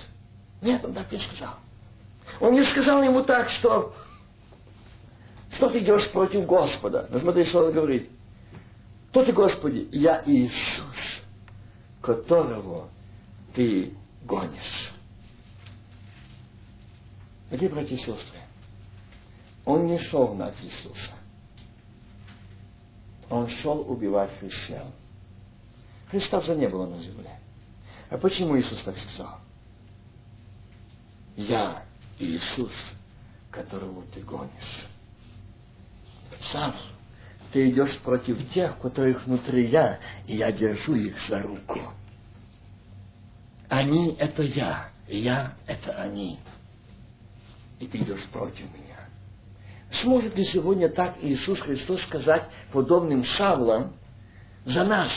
[0.61, 1.55] Нет, он так не сказал.
[2.39, 3.93] Он не сказал ему так, что
[5.51, 7.07] что ты идешь против Господа.
[7.11, 8.09] Но смотри, что он говорит.
[9.11, 9.87] Кто ты, Господи?
[9.91, 11.21] Я Иисус,
[12.01, 12.89] которого
[13.53, 14.92] ты гонишь.
[17.49, 18.39] Дорогие братья и сестры,
[19.65, 21.11] он не шел гнать Иисуса.
[23.29, 24.91] Он шел убивать христиан.
[26.09, 27.39] Христа уже не было на земле.
[28.09, 29.39] А почему Иисус так сказал?
[31.35, 31.83] Я
[32.19, 32.71] Иисус,
[33.49, 34.87] которого ты гонишь.
[36.51, 36.75] Сам
[37.51, 41.79] ты идешь против тех, которых внутри я, и я держу их за руку.
[43.69, 46.39] Они— это я, я— это они
[47.83, 49.09] и ты идешь против меня.
[49.91, 53.93] Сможет ли сегодня так Иисус Христос сказать подобным Савлам
[54.65, 55.11] за нас?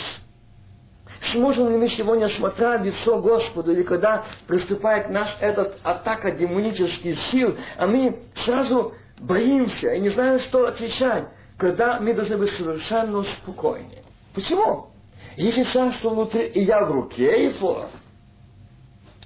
[1.33, 7.57] Сможем ли мы сегодня, смотря лицо Господу, или когда приступает наш этот атака демонических сил,
[7.79, 11.25] а мы сразу боимся и не знаем, что отвечать,
[11.57, 14.03] когда мы должны быть совершенно спокойны.
[14.35, 14.89] Почему?
[15.37, 17.87] Если царство внутри, и я в руке его,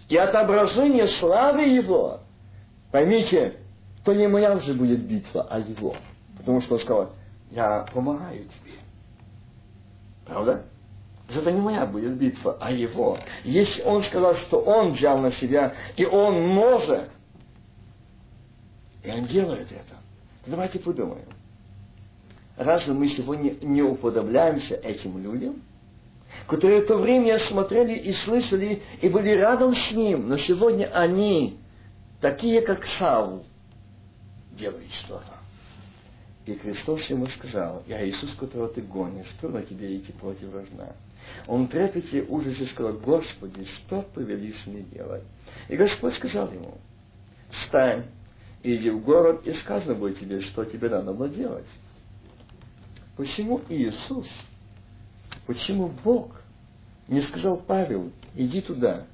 [0.08, 2.19] и отображение славы его,
[2.90, 3.56] Поймите,
[4.04, 5.96] то не моя уже будет битва, а его.
[6.36, 7.12] Потому что он сказал,
[7.50, 8.78] я помогаю тебе.
[10.26, 10.64] Правда?
[11.28, 13.18] Это не моя будет битва, а его.
[13.44, 17.08] Если он сказал, что он взял на себя, и он может,
[19.04, 19.96] и он делает это,
[20.46, 21.28] давайте подумаем.
[22.56, 25.62] Разве мы сегодня не уподобляемся этим людям?
[26.46, 31.58] которые в то время смотрели и слышали, и были рядом с ним, но сегодня они,
[32.20, 33.44] такие как Савл,
[34.52, 35.40] делают что-то.
[36.46, 40.94] И Христос ему сказал, я Иисус, которого ты гонишь, трудно тебе идти против вражда.
[41.46, 45.22] Он трепете ужасе сказал, Господи, что повелишь мне делать?
[45.68, 46.78] И Господь сказал ему,
[47.50, 48.06] встань,
[48.62, 51.66] иди в город, и сказано будет тебе, что тебе надо было делать.
[53.16, 54.28] Почему Иисус,
[55.46, 56.42] почему Бог
[57.06, 59.06] не сказал Павел, иди туда,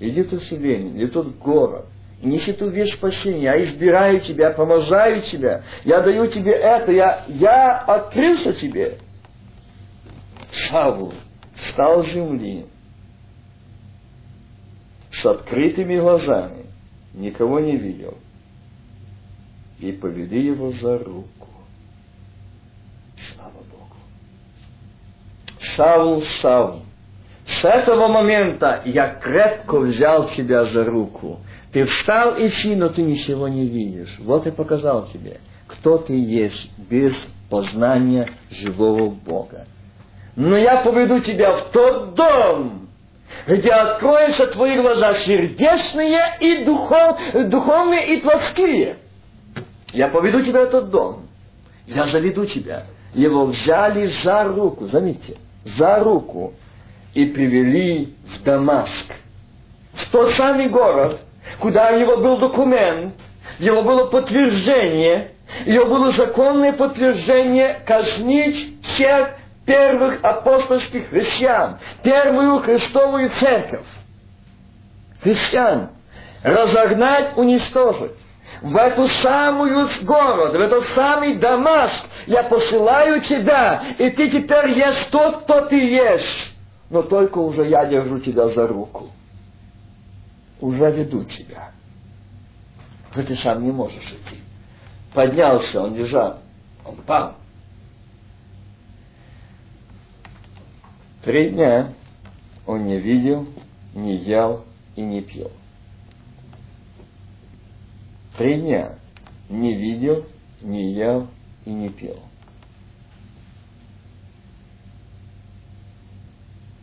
[0.00, 1.86] селение, иди тот город,
[2.22, 7.78] неси ту вещь спасения, я избираю тебя, помазаю тебя, я даю тебе это, я, я
[7.78, 8.98] открылся тебе.
[10.50, 11.12] Савл
[11.54, 12.66] встал с земли
[15.12, 16.66] с открытыми глазами,
[17.14, 18.16] никого не видел,
[19.78, 21.48] и повели его за руку.
[23.34, 23.96] Слава Богу.
[25.76, 26.82] Савл, Савл,
[27.50, 31.40] с этого момента я крепко взял тебя за руку.
[31.72, 34.16] Ты встал идти, но ты ничего не видишь.
[34.20, 37.14] Вот и показал тебе, кто ты есть без
[37.48, 39.66] познания живого Бога.
[40.36, 42.88] Но я поведу тебя в тот дом,
[43.48, 48.96] где откроются твои глаза сердечные и духов, духовные и плотские.
[49.92, 51.26] Я поведу тебя в этот дом.
[51.88, 52.84] Я заведу тебя.
[53.12, 56.54] Его взяли за руку, заметьте, за руку
[57.14, 59.06] и привели в Дамаск.
[59.94, 61.20] В тот самый город,
[61.58, 63.14] куда у него был документ,
[63.58, 65.32] его было подтверждение,
[65.66, 69.34] его было законное подтверждение казнить всех
[69.66, 73.86] первых апостольских христиан, первую Христовую церковь.
[75.22, 75.90] Христиан
[76.42, 78.12] разогнать, уничтожить.
[78.62, 85.10] В эту самую город, в этот самый Дамаск я посылаю тебя, и ты теперь есть
[85.10, 86.50] тот, кто ты есть.
[86.90, 89.10] Но только уже я держу тебя за руку.
[90.60, 91.70] Уже веду тебя.
[93.14, 94.40] Но ты сам не можешь идти.
[95.14, 96.40] Поднялся, он лежал,
[96.84, 97.36] он пал.
[101.22, 101.92] Три дня
[102.66, 103.46] он не видел,
[103.94, 104.64] не ел
[104.96, 105.50] и не пил.
[108.36, 108.96] Три дня
[109.48, 110.24] не видел,
[110.60, 111.28] не ел
[111.64, 112.18] и не пил.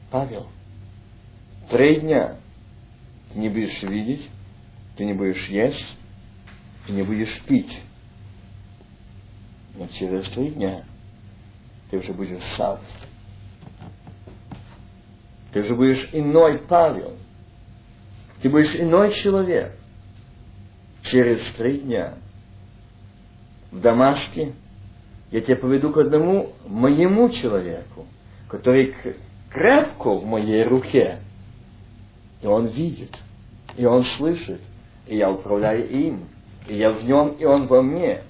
[0.09, 0.47] Павел,
[1.69, 2.37] три дня
[3.33, 4.29] ты не будешь видеть,
[4.95, 5.97] ты не будешь есть,
[6.85, 7.79] ты не будешь пить.
[9.75, 10.83] Но через три дня
[11.89, 12.79] ты уже будешь сам
[15.57, 17.13] ты же будешь иной Павел.
[18.43, 19.71] Ты будешь иной человек.
[21.01, 22.13] Через три дня
[23.71, 24.53] в Дамаске
[25.31, 28.05] я тебя поведу к одному моему человеку,
[28.47, 28.93] который
[29.49, 31.19] крепко в моей руке.
[32.41, 33.17] И он видит,
[33.75, 34.61] и он слышит,
[35.07, 36.25] и я управляю им,
[36.67, 38.21] и я в нем, и он во мне.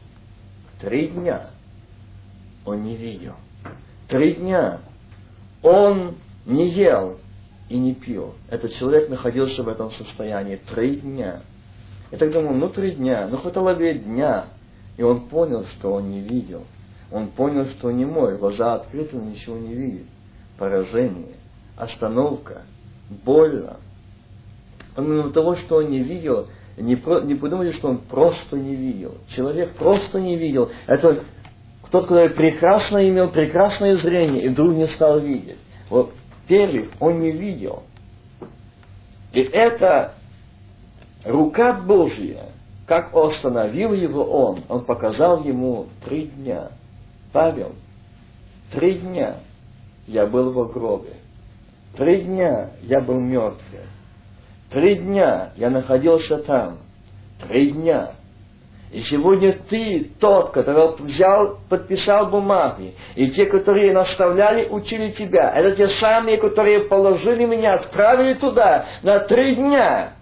[0.79, 1.49] Три дня
[2.65, 3.33] он не видел.
[4.07, 4.79] Три дня
[5.61, 7.17] он не ел
[7.69, 8.35] и не пил.
[8.49, 11.41] Этот человек находился в этом состоянии три дня.
[12.11, 14.45] Я так думал, ну три дня, ну хватало бы дня.
[14.95, 16.63] И он понял, что он не видел.
[17.11, 20.05] Он понял, что не мой, глаза открыты, он ничего не видит.
[20.57, 21.35] Поражение,
[21.77, 22.63] остановка,
[23.09, 23.77] больно.
[24.95, 29.15] Помимо того, что он не видел, не, про, не подумали, что он просто не видел.
[29.29, 30.71] Человек просто не видел.
[30.87, 31.23] Это
[31.91, 35.57] тот, который прекрасно имел прекрасное зрение и вдруг не стал видеть.
[35.89, 36.11] Вот
[36.47, 37.83] Первых он не видел.
[39.33, 40.13] И это
[41.25, 42.45] рука Божья,
[42.85, 46.69] как остановил его он, он показал ему три дня.
[47.33, 47.73] Павел,
[48.71, 49.35] три дня
[50.07, 51.13] я был в гробе.
[51.95, 53.81] Три дня я был мертвый.
[54.71, 56.79] Три дня я находился там.
[57.47, 58.13] Три дня
[58.91, 62.93] и сегодня ты тот, который взял, подписал бумаги.
[63.15, 65.51] И те, которые наставляли, учили тебя.
[65.53, 70.13] Это те самые, которые положили меня, отправили туда на три дня.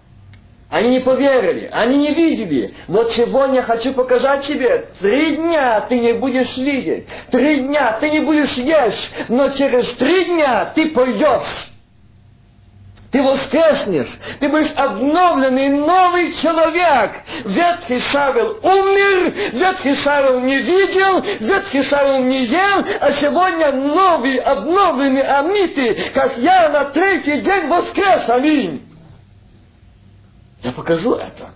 [0.68, 2.74] Они не поверили, они не видели.
[2.88, 8.18] Вот сегодня хочу показать тебе, три дня ты не будешь видеть, три дня ты не
[8.18, 11.70] будешь есть, но через три дня ты пойдешь.
[13.12, 14.08] Ты воскреснешь,
[14.40, 17.12] ты будешь обновленный новый человек.
[17.44, 25.22] Ветхий Савел умер, ветхий Савел не видел, ветхий Савел не ел, а сегодня новый, обновленный,
[25.22, 28.28] омитый, как я на третий день воскрес.
[28.28, 28.85] Аминь.
[30.66, 31.50] Я покажу это.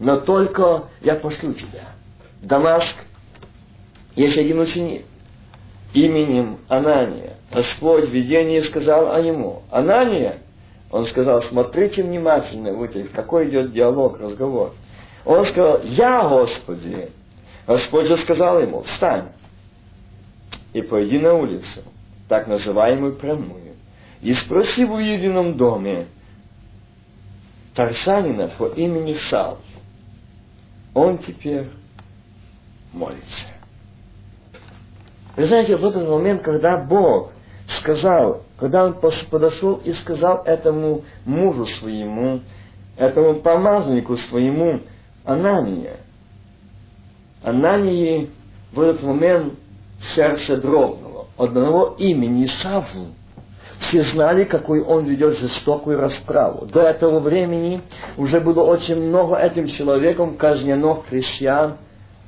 [0.00, 1.92] Но только я пошлю тебя.
[2.42, 2.96] Дамаск
[4.16, 5.04] есть один ученик.
[5.92, 7.34] именем Анания.
[7.52, 10.38] Господь в видении сказал о нему, Анания,
[10.90, 14.74] он сказал, смотрите внимательно, вот какой идет диалог, разговор.
[15.24, 17.12] Он сказал, я Господи.
[17.68, 19.28] Господь же сказал ему, встань
[20.72, 21.82] и пойди на улицу,
[22.28, 23.76] так называемую прямую,
[24.22, 26.08] и спроси в уединном доме
[27.74, 29.58] Тарсанина по имени Сал.
[30.94, 31.68] Он теперь
[32.92, 33.48] молится.
[35.36, 37.32] Вы знаете, в этот момент, когда Бог
[37.66, 38.94] сказал, когда он
[39.30, 42.40] подошел и сказал этому мужу своему,
[42.96, 44.80] этому помазаннику своему,
[45.24, 45.98] Анания,
[47.42, 48.30] Анании
[48.72, 49.54] в этот момент
[50.14, 51.26] сердце дрогнуло.
[51.36, 53.08] Одного имени Саву
[53.80, 56.66] все знали, какой он ведет жестокую расправу.
[56.66, 57.82] До этого времени
[58.16, 61.78] уже было очень много этим человеком казнено христиан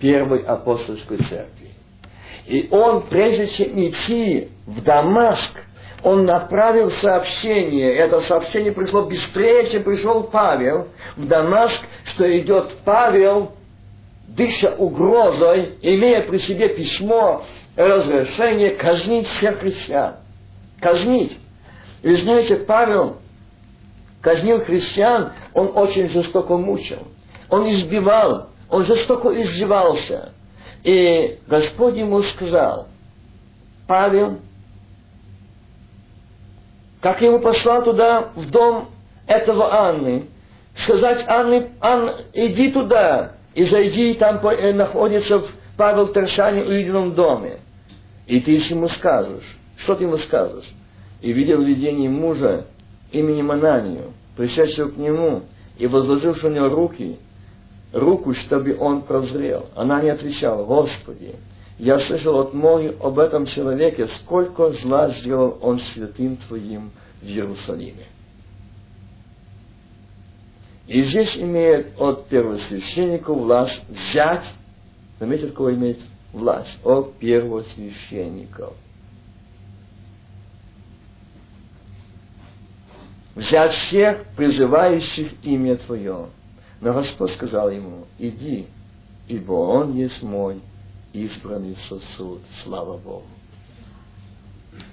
[0.01, 1.71] первой апостольской церкви.
[2.47, 5.53] И он, прежде чем идти в Дамаск,
[6.03, 7.93] он направил сообщение.
[7.95, 13.53] Это сообщение пришло быстрее, чем пришел Павел в Дамаск, что идет Павел,
[14.29, 17.43] дыша угрозой, имея при себе письмо,
[17.75, 20.17] разрешение казнить всех христиан.
[20.81, 21.39] Казнить.
[22.03, 23.17] И вы знаете, Павел
[24.21, 27.07] казнил христиан, он очень жестоко мучил.
[27.49, 30.33] Он избивал, он жестоко издевался.
[30.83, 32.89] И Господь ему сказал,
[33.87, 34.39] Павел,
[37.01, 38.89] как ему послал туда, в дом
[39.27, 40.27] этого Анны,
[40.77, 45.43] сказать Анне, Анна, иди туда, и зайди, там э, находится
[45.77, 47.61] Павел Тершане в уединенном доме.
[48.27, 49.57] И ты ему скажешь.
[49.77, 50.71] Что ты ему скажешь?
[51.21, 52.67] И видел видение мужа
[53.13, 55.43] именем Ананию, пришедшего к нему,
[55.79, 57.19] и возложившего на него руки,
[57.93, 59.67] руку, чтобы он прозрел.
[59.75, 61.35] Она не отвечала, Господи,
[61.79, 68.07] я слышал от многих об этом человеке, сколько зла сделал он святым Твоим в Иерусалиме.
[70.87, 74.45] И здесь имеет от первосвященника власть взять,
[75.19, 75.99] заметьте, кого имеет
[76.33, 78.75] власть, от первосвященников.
[83.37, 86.29] Взять всех, призывающих имя Твое.
[86.81, 88.67] Но Господь сказал ему, иди,
[89.29, 90.63] ибо он есть мой
[91.13, 93.27] избранный сосуд, слава Богу.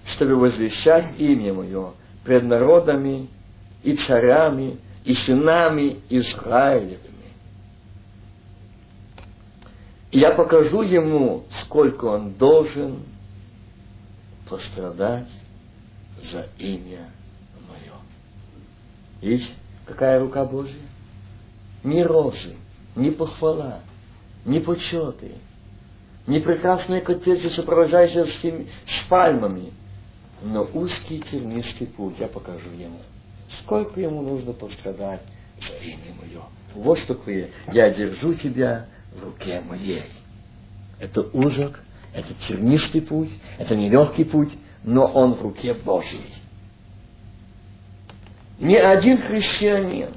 [0.08, 1.94] Чтобы возвещать имя Мое
[2.26, 3.30] пред народами
[3.82, 7.00] и царями, и сынами Израилевыми.
[10.12, 13.04] И я покажу ему, сколько он должен
[14.50, 15.30] пострадать
[16.22, 17.10] за имя.
[19.24, 19.52] Видите,
[19.86, 20.82] какая рука Божья?
[21.82, 22.56] Ни розы,
[22.98, 23.80] ни похвала,
[24.44, 25.32] ни почеты,
[26.28, 28.26] ни прекрасные коттеджи, сопровождающие
[28.86, 29.72] с пальмами,
[30.42, 33.00] но узкий тернистый путь я покажу ему.
[33.60, 35.22] Сколько ему нужно пострадать
[35.58, 36.42] за имя мое.
[36.76, 37.50] Вот что такое.
[37.72, 40.04] Я держу тебя в руке моей.
[41.00, 41.82] Это узок,
[42.14, 44.52] это тернистый путь, это нелегкий путь,
[44.84, 46.43] но он в руке Божьей.
[48.60, 50.10] Ни один христианин,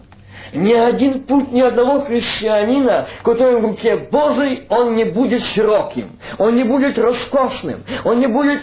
[0.52, 6.56] ни один путь ни одного христианина, который в руке Божьей, он не будет широким, он
[6.56, 8.62] не будет роскошным, он не будет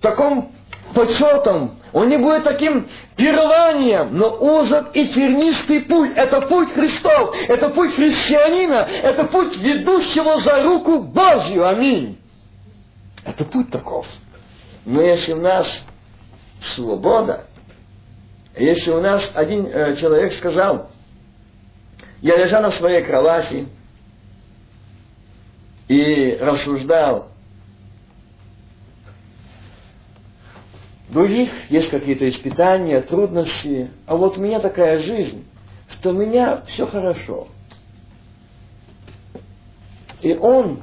[0.00, 0.52] таком
[0.94, 6.12] почетом, он не будет таким пированием, но узок и тернистый путь.
[6.16, 11.66] Это путь Христов, это путь христианина, это путь ведущего за руку Божью.
[11.66, 12.18] Аминь.
[13.24, 14.06] Это путь таков.
[14.84, 15.84] Но если у нас
[16.74, 17.44] свобода,
[18.56, 20.90] если у нас один э, человек сказал,
[22.22, 23.66] я лежал на своей кровати
[25.88, 27.30] и рассуждал
[31.10, 35.44] других есть какие-то испытания, трудности, а вот у меня такая жизнь,
[35.88, 37.48] что у меня все хорошо.
[40.20, 40.80] И он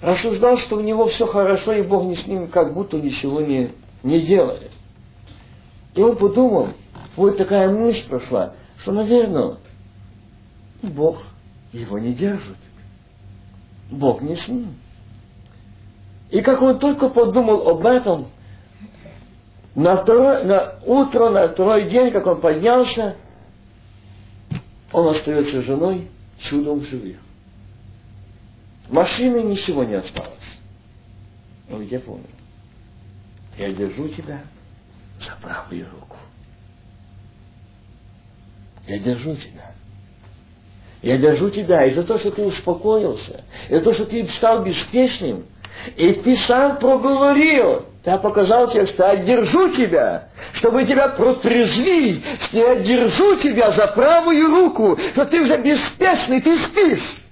[0.00, 3.70] рассуждал, что у него все хорошо, и Бог не с ним как будто ничего не,
[4.02, 4.70] не делает.
[5.94, 6.68] И он подумал,
[7.16, 9.56] вот такая мысль прошла, что, наверное,
[10.82, 11.22] Бог
[11.72, 12.56] его не держит.
[13.90, 14.74] Бог не с ним.
[16.30, 18.28] И как он только подумал об этом,
[19.74, 23.16] на, второе, на утро, на второй день, как он поднялся,
[24.92, 27.16] он остается женой чудом живых.
[28.88, 30.30] Машины ничего не осталось.
[31.68, 32.26] Но я помню.
[33.56, 34.42] Я держу тебя
[35.20, 36.16] за правую руку.
[38.86, 39.72] Я держу тебя.
[41.02, 44.62] Я держу тебя и за то, что ты успокоился, и за то, что ты стал
[44.62, 45.46] беспечным,
[45.96, 52.58] И ты сам проговорил, я показал тебе, что я держу тебя, чтобы тебя протрезвить, что
[52.58, 57.22] я держу тебя за правую руку, что ты уже беспечный, ты спишь.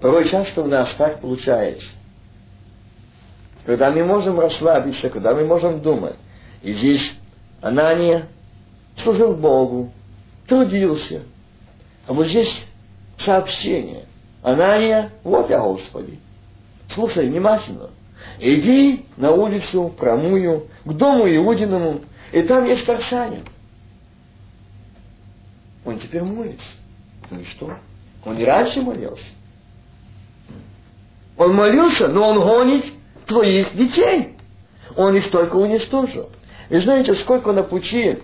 [0.00, 1.86] Порой часто у нас так получается.
[3.64, 6.16] Когда мы можем расслабиться, когда мы можем думать.
[6.62, 7.14] И здесь
[7.60, 8.28] Анания
[8.96, 9.92] служил Богу,
[10.46, 11.22] трудился.
[12.06, 12.66] А вот здесь
[13.18, 14.06] сообщение.
[14.42, 16.18] Анания, вот я, Господи.
[16.92, 17.90] Слушай внимательно.
[18.38, 22.00] Иди на улицу промую, к дому Иудиному,
[22.32, 23.44] и там есть Тарсанин.
[25.84, 26.64] Он теперь молится.
[27.30, 27.76] Ну и что?
[28.24, 29.24] Он и раньше молился.
[31.36, 32.84] Он молился, но он гонит
[33.26, 34.36] твоих детей.
[34.96, 36.30] Он их только уничтожил.
[36.68, 38.18] И знаете, сколько на пути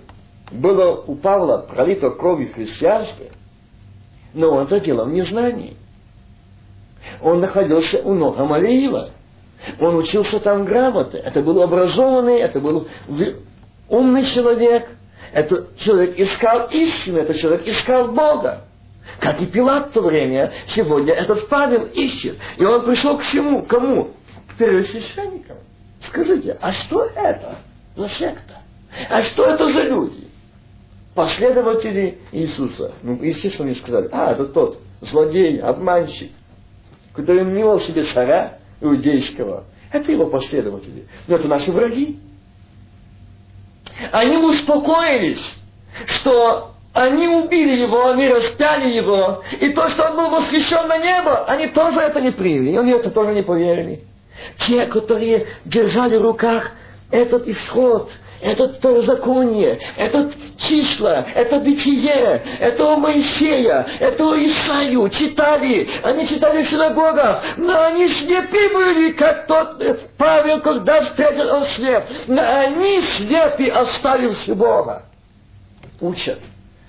[0.50, 3.26] было у Павла пролито крови христианства,
[4.34, 5.76] но он это делал в незнании.
[7.22, 9.10] Он находился у ног Амалиила.
[9.80, 11.18] Он учился там грамоты.
[11.18, 12.88] Это был образованный, это был
[13.88, 14.88] умный человек.
[15.32, 18.64] Этот человек искал истину, этот человек искал Бога.
[19.20, 22.38] Как и Пилат в то время, сегодня этот Павел ищет.
[22.56, 23.62] И он пришел к чему?
[23.62, 24.10] Кому?
[24.58, 25.56] Первосвященникам.
[26.00, 27.58] Скажите, а что это
[27.96, 28.58] за секта?
[29.08, 30.28] А что это за люди?
[31.14, 32.92] Последователи Иисуса.
[33.02, 36.30] Ну, естественно, они сказали, а, это тот злодей, обманщик,
[37.14, 39.64] который мнил себе царя иудейского.
[39.92, 41.06] Это его последователи.
[41.26, 42.20] Но это наши враги.
[44.12, 45.54] Они успокоились,
[46.06, 49.42] что они убили его, они распяли его.
[49.60, 52.76] И то, что он был восхищен на небо, они тоже это не приняли.
[52.76, 54.04] Они это тоже не поверили.
[54.66, 56.72] Те, которые держали в руках
[57.10, 58.10] этот исход,
[58.40, 66.70] это второзаконие, это числа, это бытие, это Моисея, это у Исаию читали, они читали в
[66.70, 73.00] синагогах, но они слепы были, как тот э, Павел, когда встретил он слеп, но они
[73.16, 75.02] слепи, оставивши Бога.
[76.00, 76.38] Учат.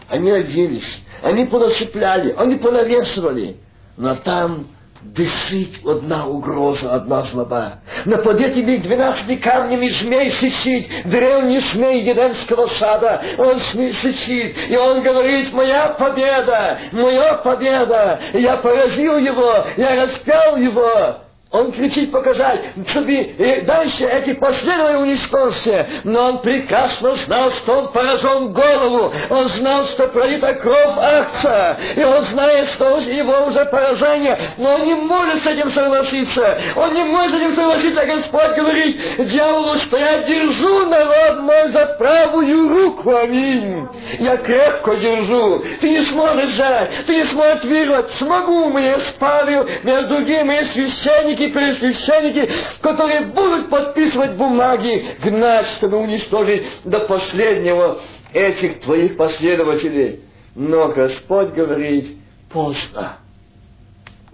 [0.07, 3.57] Они оделись, они понасыпляли, они понавешивали,
[3.97, 4.67] но там
[5.01, 7.79] Висить одна угроза, одна злоба.
[8.03, 13.21] Над этими двенадцати камнями змей сычит, древний змей Едемского сада.
[13.37, 13.59] Он
[14.01, 21.15] сычит, и он говорит, моя победа, моя победа, я поразил его, я распял его.
[21.51, 25.87] Он кричит показать, чтобы и дальше эти последовали уничтожься.
[26.03, 29.11] Но он прекрасно знал, что он поражен голову.
[29.31, 31.79] Он знал, что пролита кровь акция.
[31.95, 34.37] И он знает, что его уже поражение.
[34.57, 36.55] Но он не может с этим согласиться.
[36.75, 38.05] Он не может с этим согласиться.
[38.05, 43.15] Господь говорит дьяволу, что я держу народ мой за правую руку.
[43.15, 43.87] Аминь.
[44.19, 45.63] Я крепко держу.
[45.81, 46.91] Ты не сможешь взять.
[47.07, 48.11] Ты не сможешь вырвать.
[48.19, 48.69] Смогу.
[48.69, 52.49] Мы спалил между другими священники священники, пересвященники,
[52.81, 57.99] которые будут подписывать бумаги, гнать, чтобы уничтожить до последнего
[58.33, 60.21] этих твоих последователей.
[60.55, 62.17] Но Господь говорит,
[62.51, 63.17] поздно,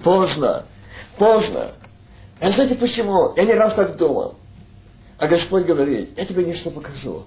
[0.03, 0.65] поздно,
[1.17, 1.71] поздно.
[2.41, 3.33] А знаете почему?
[3.35, 4.35] Я не раз так думал.
[5.17, 7.25] А Господь говорит, я тебе нечто покажу.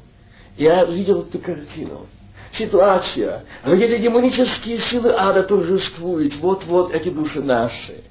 [0.56, 2.06] Я видел эту картину.
[2.52, 6.36] Ситуация, где демонические силы ада торжествуют.
[6.36, 8.02] Вот-вот эти души наши.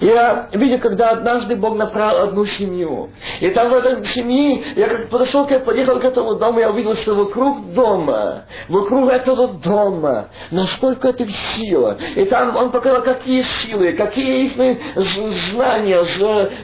[0.00, 3.10] Я видел, когда однажды Бог направил одну семью.
[3.40, 6.94] И там в этой семье, я как подошел, я подъехал к этому дому, я увидел,
[6.94, 11.26] что вокруг дома, вокруг этого дома, насколько это
[11.56, 11.96] сила.
[12.14, 14.82] И там он показал, какие силы, какие их
[15.50, 16.02] знания,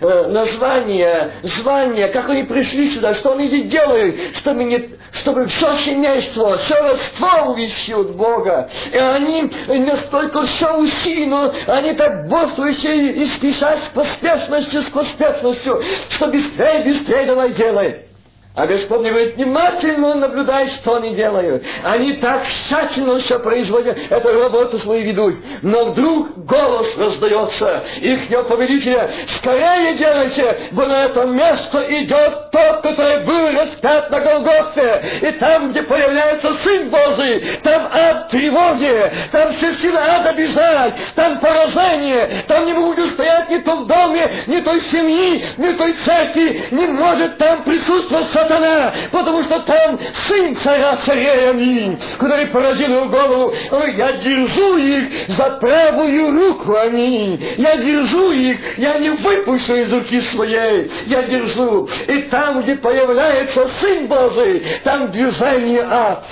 [0.00, 5.72] э, названия, звания, как они пришли сюда, что они здесь делают, чтобы, не, чтобы все
[5.78, 8.68] семейство, все родство увести от Бога.
[8.92, 16.26] И они настолько все усилено, они так бодрствующие и спешать с поспешностью, с поспешностью, что
[16.28, 18.11] быстрее, быстрее давай делай.
[18.54, 21.64] А Господь говорит, внимательно наблюдай, что они делают.
[21.82, 25.36] Они так тщательно все производят, эту работу свою ведут.
[25.62, 33.24] Но вдруг голос раздается их повелителя, скорее делайте, бо на это место идет тот, который
[33.24, 35.02] был распят на Голгофе.
[35.22, 41.40] И там, где появляется Сын Божий, там ад тревоги, там все силы ада бежать, там
[41.40, 46.86] поражение, там не могут устоять ни том доме, ни той семьи, ни той церкви, не
[46.86, 53.54] может там присутствовать сатана, потому что там сын царя царей, аминь, который поразил его голову,
[53.96, 60.20] я держу их за правую руку, аминь, я держу их, я не выпущу из руки
[60.32, 66.24] своей, я держу, и там, где появляется Сын Божий, там движение ад,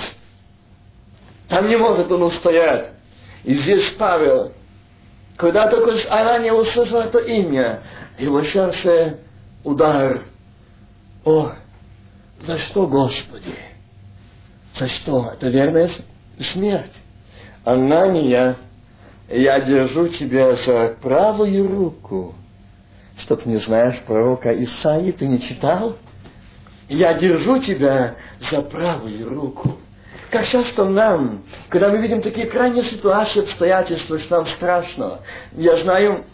[1.49, 2.87] там не может он устоять.
[3.43, 4.53] И здесь Павел.
[5.35, 7.81] Когда только она не услышала это имя,
[8.19, 9.17] его сердце
[9.63, 10.21] удар.
[11.25, 11.51] О,
[12.45, 13.53] за что, Господи?
[14.75, 15.31] За что?
[15.33, 15.89] Это верная
[16.39, 16.93] смерть.
[17.63, 18.55] Анания,
[19.29, 22.35] я держу тебя за правую руку.
[23.17, 25.97] Что ты не знаешь пророка Исаии, ты не читал?
[26.89, 28.15] Я держу тебя
[28.49, 29.77] за правую руку.
[30.31, 35.19] Как часто нам, когда мы видим такие крайние ситуации, обстоятельства, что нам страшно.
[35.51, 36.25] Я знаю,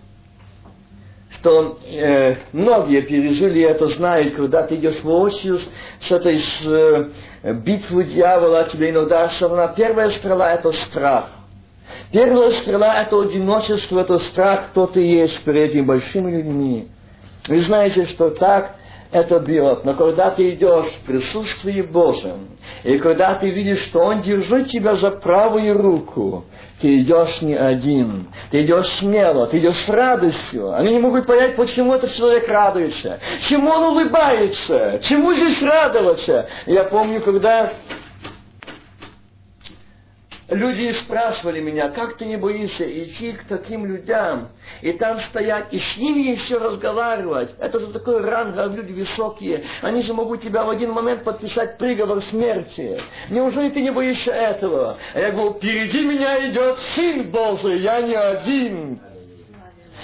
[1.48, 5.60] что э, многие пережили это, знают, когда ты идешь воочию
[6.02, 11.30] с этой с, э, битвы дьявола, тебе иногда сторона, первая стрела– это страх.
[12.12, 16.90] Первая стрела– это одиночество, это страх, кто ты есть перед этими большими людьми.
[17.48, 18.76] Вы знаете, что так
[19.12, 19.86] это бьет.
[19.86, 22.50] Но когда ты идешь в присутствии Божьем,
[22.84, 26.46] и когда ты видишь, что Он держит тебя за правую руку,
[26.82, 30.74] ты идешь не один, ты идешь смело, ты идешь с радостью.
[30.74, 36.48] Они не могут понять, почему этот человек радуется, чему он улыбается, чему здесь радоваться.
[36.66, 37.74] Я помню, когда
[40.50, 44.48] Люди спрашивали меня, как ты не боишься идти к таким людям,
[44.82, 47.54] и там стоять, и с ними еще разговаривать.
[47.60, 49.66] Это же такой ранг, а люди высокие.
[49.82, 52.98] Они же могут тебя в один момент подписать приговор смерти.
[53.30, 54.98] Неужели ты не боишься этого?
[55.14, 59.02] А я говорю, впереди меня идет Сын Божий, я не один.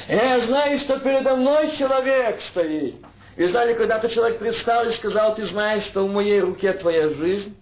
[0.10, 2.96] И я знаю, что передо мной человек стоит.
[3.38, 7.56] И знали, когда-то человек пристал и сказал, ты знаешь, что в моей руке твоя жизнь?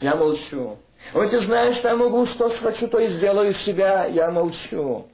[0.00, 0.78] Я молчу.
[1.12, 5.06] Вот ты знаешь, что я могу, что хочу, то и сделаю себя, я молчу.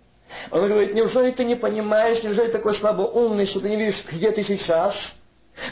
[0.50, 4.30] Он говорит, неужели ты не понимаешь, неужели ты такой слабоумный, что ты не видишь, где
[4.30, 4.94] ты сейчас?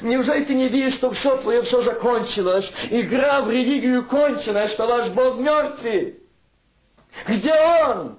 [0.03, 2.71] Неужели ты не видишь, что все твое все закончилось?
[2.91, 6.21] Игра в религию кончена, что ваш Бог мертвый?
[7.27, 8.19] Где Он?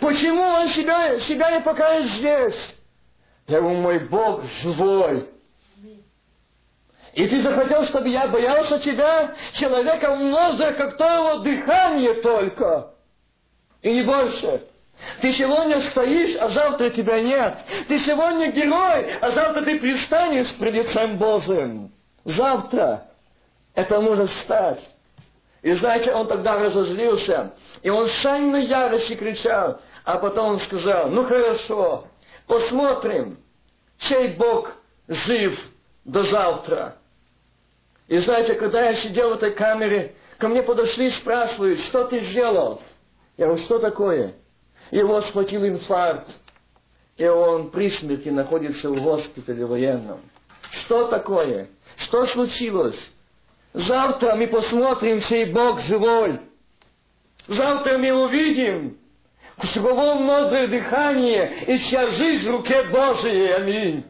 [0.00, 2.76] Почему Он себя, себя не покажет здесь?
[3.46, 5.28] Я говорю, мой Бог живой.
[7.14, 12.90] И ты захотел, чтобы я боялся тебя, человека ноздрях, как то его дыхание только.
[13.82, 14.62] И не больше.
[15.20, 17.56] Ты сегодня стоишь, а завтра тебя нет.
[17.88, 21.92] Ты сегодня герой, а завтра ты пристанешь пред лицем Божьим.
[22.24, 23.04] Завтра
[23.74, 24.80] это может стать.
[25.62, 27.52] И знаете, он тогда разозлился.
[27.82, 29.80] И он в сильной ярости кричал.
[30.04, 32.08] А потом он сказал, ну хорошо,
[32.46, 33.38] посмотрим,
[33.98, 34.72] чей Бог
[35.08, 35.58] жив
[36.04, 36.96] до завтра.
[38.08, 42.20] И знаете, когда я сидел в этой камере, ко мне подошли и спрашивают, что ты
[42.20, 42.82] сделал?
[43.36, 44.34] Я говорю, что такое?
[44.90, 46.28] Его схватил инфаркт,
[47.16, 50.20] и он при смерти находится в госпитале военном.
[50.70, 51.68] Что такое?
[51.96, 53.10] Что случилось?
[53.72, 56.40] Завтра мы посмотрим, чей Бог живой.
[57.46, 58.98] Завтра мы увидим,
[59.62, 63.52] с кого много дыхание и чья жизнь в руке Божией.
[63.52, 64.04] Аминь.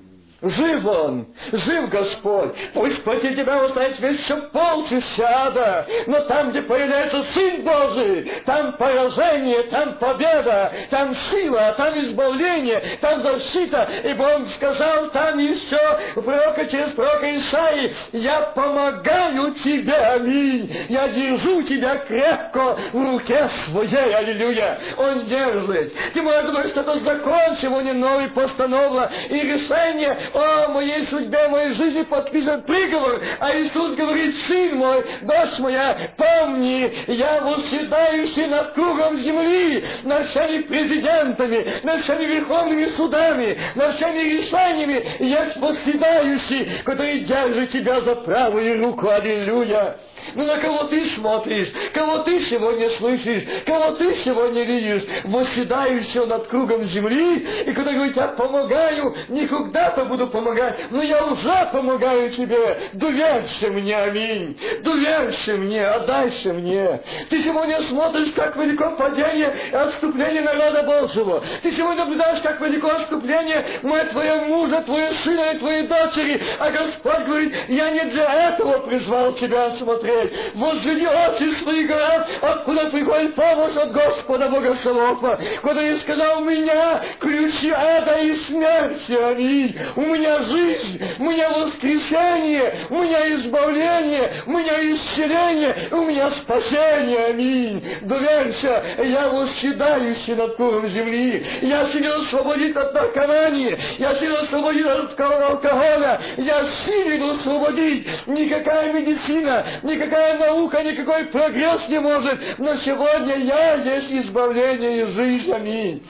[0.45, 2.55] Жив Он, жив Господь.
[2.75, 3.63] Пусть против тебя
[3.99, 11.15] весь все полчища ада, но там, где появляется Сын Божий, там поражение, там победа, там
[11.31, 13.89] сила, там избавление, там защита.
[14.05, 15.81] Ибо Он сказал там еще
[16.15, 23.49] у пророка через пророка Исаи, «Я помогаю тебе, аминь, я держу тебя крепко в руке
[23.71, 24.79] своей, аллилуйя».
[24.99, 25.95] Он держит.
[26.13, 31.75] Ты можешь думать, что это закон, сегодня новый постанова и решение, о моей судьбе, моей
[31.75, 39.17] жизни подписан приговор, а Иисус говорит, сын мой, дочь моя, помни, я восседающий над кругом
[39.19, 47.71] земли, над всеми президентами, над всеми верховными судами, над всеми решениями, я восседающий, который держит
[47.71, 49.97] тебя за правую руку, аллилуйя.
[50.35, 56.47] Ну на кого ты смотришь, кого ты сегодня слышишь, кого ты сегодня видишь, восседающего над
[56.49, 62.31] кругом земли, и когда говорит, я помогаю, не когда-то буду помогать, но я уже помогаю
[62.31, 67.01] тебе, доверься мне, аминь, доверься мне, отдайся мне.
[67.29, 71.43] Ты сегодня смотришь, как велико падение и отступление народа Божьего.
[71.63, 76.71] Ты сегодня наблюдаешь, как велико отступление мое твоего мужа, твоего сына и твоей дочери, а
[76.71, 80.33] Господь говорит, я не для этого призвал тебя смотреть, смотреть.
[80.55, 85.39] Возведи очи свои гора, откуда приходит помощь от Господа Бога Савопа.
[85.63, 89.77] Куда я сказал, у меня ключи ада и смерти, аминь.
[89.97, 97.27] У меня жизнь, у меня воскресение, у меня избавление, у меня исцеление, у меня спасение,
[97.27, 97.85] аминь.
[98.03, 101.45] Доверься, я восседающий над куром земли.
[101.63, 108.07] Я силен освободить от наркомании, я силен освободить от алкоголя, я силен освободить.
[108.27, 115.05] Никакая медицина, никакая никакая наука, никакой прогресс не может, но сегодня я есть избавление и
[115.07, 115.53] жизнь.
[115.53, 116.07] Аминь.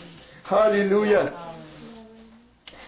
[0.48, 1.32] Аллилуйя.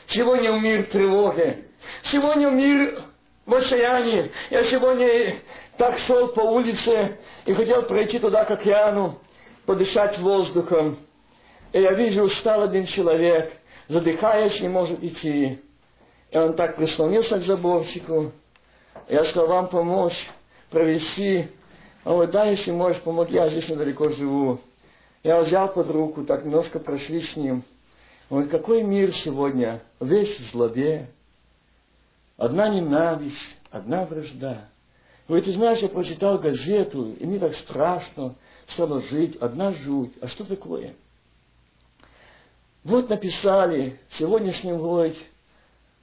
[0.09, 1.65] Сегодня мир тревоги.
[2.05, 3.01] Сегодня мир
[3.45, 4.33] в отчаянии.
[4.51, 5.37] Я сегодня
[5.77, 9.21] так шел по улице и хотел пройти туда к океану,
[9.65, 10.99] подышать воздухом.
[11.73, 13.53] И я вижу, устал один человек,
[13.89, 15.61] задыхаясь, не может идти.
[16.31, 18.33] И он так прислонился к заборчику.
[19.09, 20.29] Я сказал, вам помочь,
[20.77, 21.49] провести.
[22.05, 24.61] А Он говорит, да, если можешь помочь, я здесь недалеко живу.
[25.23, 27.65] Я взял под руку, так немножко прошли с ним.
[28.29, 31.09] Он говорит, какой мир сегодня, весь в злобе.
[32.37, 34.69] Одна ненависть, одна вражда.
[35.27, 38.35] Говорит, ты знаешь, я прочитал газету, и мне так страшно
[38.67, 40.13] стало жить, одна жуть.
[40.21, 40.95] А что такое?
[42.85, 45.17] Вот написали в сегодняшнем говорит,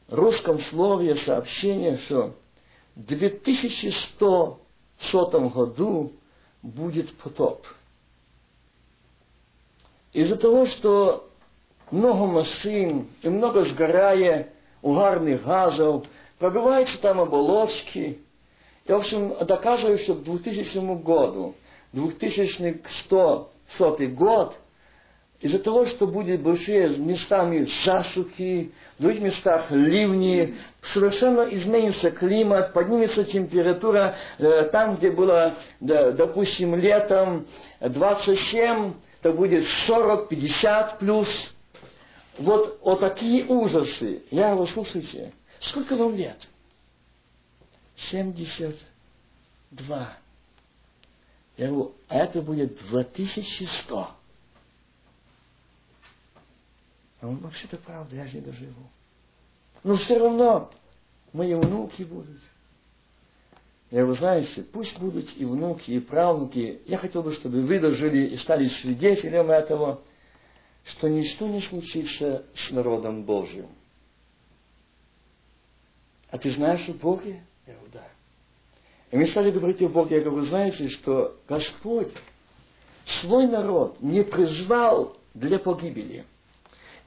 [0.07, 2.35] русском слове сообщение, что
[2.95, 4.61] 2100
[5.05, 6.11] сотом году
[6.61, 7.65] будет потоп.
[10.13, 11.29] Из-за того, что
[11.91, 14.49] много машин и много сгорая
[14.81, 16.05] угарных газов,
[16.39, 18.19] пробиваются там оболочки.
[18.85, 21.55] И, в общем, доказывают, что к 2000 году,
[21.93, 23.51] 2100
[24.09, 24.55] год,
[25.39, 28.71] из-за того, что будет большие местами засухи,
[29.03, 37.45] других местах ливни, совершенно изменится климат, поднимется температура, э, там, где было, допустим, летом
[37.79, 41.53] 27, то будет 40-50 плюс.
[42.37, 44.23] Вот, вот такие ужасы.
[44.31, 46.37] Я его слушайте, сколько вам лет?
[47.95, 48.77] 72.
[51.57, 54.09] Я говорю, а это будет 2100.
[57.23, 58.83] А он вообще-то правда, я же не доживу.
[59.81, 60.69] Но все равно
[61.31, 62.41] мои внуки будут.
[63.91, 66.81] Я вы знаете, пусть будут и внуки, и правнуки.
[66.85, 70.01] Я хотел бы, чтобы вы дожили и стали свидетелем этого,
[70.83, 73.69] что ничто не случится с народом Божьим.
[76.29, 77.41] А ты знаешь о Боге?
[77.65, 78.07] Я говорю, да.
[79.11, 80.17] И мы стали говорить о Боге.
[80.17, 82.11] Я говорю, знаете, что Господь
[83.05, 86.25] свой народ не призвал для погибели.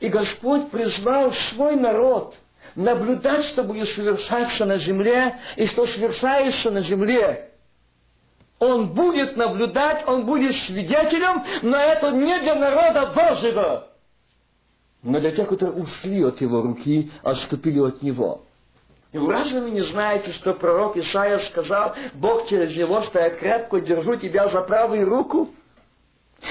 [0.00, 2.34] И Господь призвал свой народ
[2.74, 7.50] наблюдать, что будет совершаться на земле, и что совершается на земле.
[8.58, 13.88] Он будет наблюдать, он будет свидетелем, но это не для народа Божьего,
[15.02, 18.42] но для тех, которые ушли от его руки, отступили от него.
[19.12, 23.80] И разве вы не знаете, что пророк Исаия сказал, Бог через него, что я крепко
[23.80, 25.50] держу тебя за правую руку?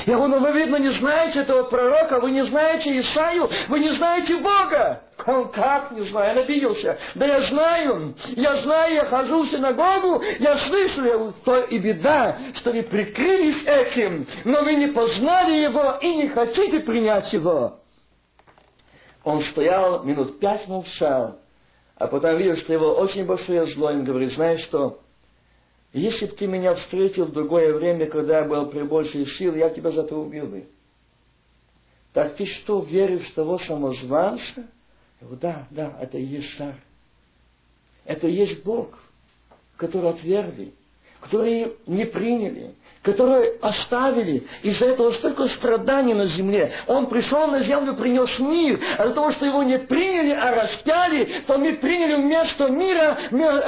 [0.05, 4.37] И он, вы, видно, не знаете этого пророка, вы не знаете Исаию, вы не знаете
[4.37, 5.01] Бога.
[5.25, 6.97] Он как не знаю, он обиделся.
[7.15, 12.71] Да я знаю, я знаю, я хожу в синагогу, я слышу, то и беда, что
[12.71, 17.79] вы прикрылись этим, но вы не познали его и не хотите принять его.
[19.23, 21.39] Он стоял, минут пять молчал,
[21.95, 24.99] а потом видел, что его очень большое зло, он говорит, знаешь что,
[26.01, 29.69] если бы ты меня встретил в другое время, когда я был при большей силе, я
[29.69, 30.67] тебя за это убил бы.
[32.11, 34.67] Так ты что, веришь в того самозванца?
[35.21, 36.75] Я говорю, да, да, это и есть царь.
[38.03, 38.89] Это и есть Бог,
[39.77, 40.73] который отвергли,
[41.25, 44.43] которые не приняли, которые оставили.
[44.63, 46.71] Из-за этого столько страданий на земле.
[46.87, 48.79] Он пришел на землю, принес мир.
[48.97, 53.17] А за того, что его не приняли, а распяли, то мы приняли вместо мира,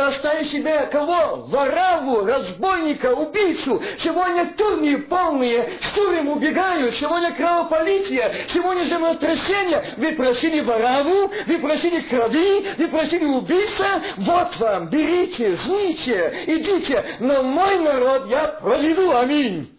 [0.08, 1.46] оставили себе кого?
[1.48, 3.82] Вораву, разбойника, убийцу.
[4.00, 6.96] Сегодня тюрьмы полные, с тюрем убегают.
[6.98, 9.84] Сегодня кровополитие, сегодня землетрясение.
[9.98, 14.02] Вы просили вораву, вы просили крови, вы просили убийца.
[14.18, 17.06] Вот вам, берите, жните, идите.
[17.20, 19.74] Но мой народ я проведу, Аминь.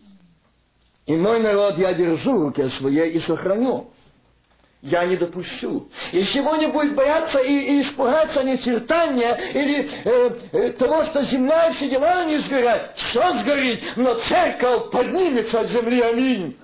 [1.07, 3.91] И мой народ я держу в руке своей и сохраню.
[4.83, 5.89] Я не допущу.
[6.13, 11.73] И сегодня будет бояться и, и испугаться нечертания или э, э, того, что земля и
[11.73, 12.93] все дела не сгорят.
[12.97, 16.01] Все сгорит, но церковь поднимется от земли.
[16.01, 16.57] Аминь.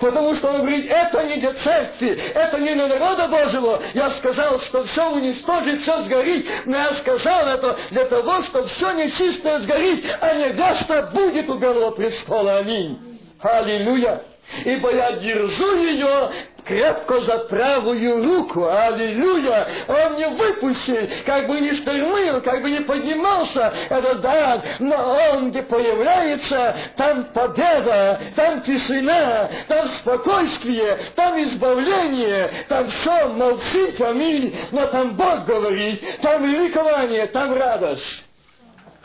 [0.00, 3.80] Потому что он говорит, это не для церкви, это не для народа Божьего.
[3.94, 6.46] Я сказал, что все уничтожит, все сгорит.
[6.64, 11.54] Но я сказал это для того, чтобы все нечистое сгорит, а не невеста будет у
[11.54, 12.58] Белого престола.
[12.58, 13.20] Аминь.
[13.40, 14.22] Аллилуйя.
[14.64, 16.30] Ибо я держу ее
[16.68, 18.66] крепко за правую руку.
[18.66, 19.66] Аллилуйя!
[19.88, 25.50] Он не выпустил, как бы не штормил, как бы не поднимался этот дар, но он
[25.50, 34.86] где появляется, там победа, там тишина, там спокойствие, там избавление, там все, молчите, аминь, но
[34.86, 38.24] там Бог говорит, там ликование, там радость.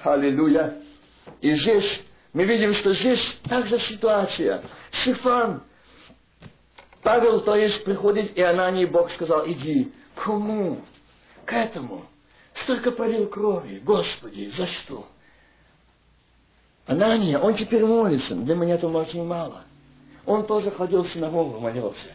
[0.04, 0.76] Аллилуйя!
[1.40, 2.04] И здесь
[2.34, 4.62] мы видим, что здесь также ситуация.
[4.92, 5.64] Сифан.
[7.04, 9.92] Павел, то есть, приходит, и Анании Бог сказал, иди.
[10.16, 10.82] Кому?
[11.46, 12.06] К этому.
[12.54, 13.82] Столько полил крови.
[13.84, 15.06] Господи, за что?
[16.86, 18.36] Анания, он теперь молится.
[18.36, 19.64] Для меня это очень мало.
[20.26, 22.14] Он тоже ходил в синагогу, молился.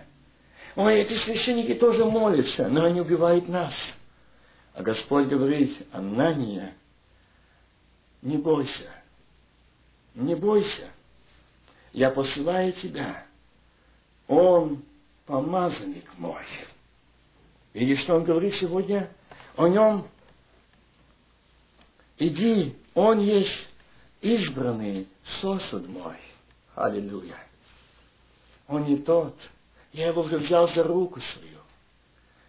[0.77, 3.75] Ой, эти священники тоже молятся, но они убивают нас.
[4.75, 6.75] А Господь говорит, Анания,
[8.23, 8.89] не бойся,
[10.15, 10.85] не бойся,
[11.93, 13.28] я посылаю тебя.
[14.29, 14.83] Он
[15.27, 16.45] помазанник мой.
[17.73, 19.11] Видишь, что он говорит сегодня
[19.57, 20.07] о нем?
[22.19, 23.69] Иди, он есть
[24.21, 25.09] избранный
[25.41, 26.17] сосуд мой.
[26.75, 27.39] Аллилуйя.
[28.69, 29.35] Он не тот.
[29.93, 31.59] Я его уже взял за руку свою.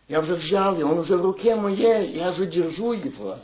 [0.07, 3.37] Я уже взял его, он в руке моей, я же держу его.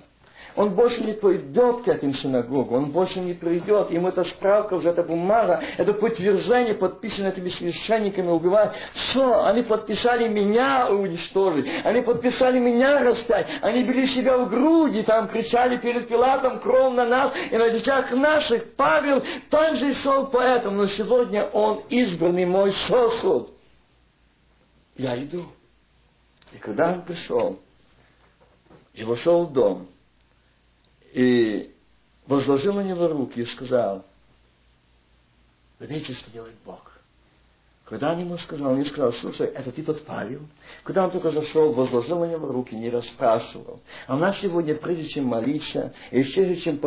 [0.56, 3.91] Он больше не придет к этим синагогам, он больше не придет.
[3.91, 8.74] Ему эта справка, уже эта бумага, это подтверждение, подписанное этими священниками, убивают.
[8.93, 15.28] Все, они подписали меня уничтожить, они подписали меня распять, они били себя в груди, там
[15.28, 18.76] кричали перед Пилатом, кровь на нас и на детях наших.
[18.76, 23.49] Павел также шел по этому, но сегодня он избранный мой сосуд.
[24.95, 25.45] Я иду.
[26.53, 27.60] И когда он пришел
[28.93, 29.88] и вошел в дом,
[31.16, 31.74] и
[32.28, 34.05] возложил на него руки и сказал,
[36.13, 36.95] что делает Бог.
[37.88, 40.39] Когда он ему сказал, он не сказал, слушай, это ты подпалил.
[40.83, 43.79] Когда он только зашел, возложил на него руки, не расспрашивал.
[44.07, 46.79] А у нас сегодня, прежде чем молиться, и прежде чем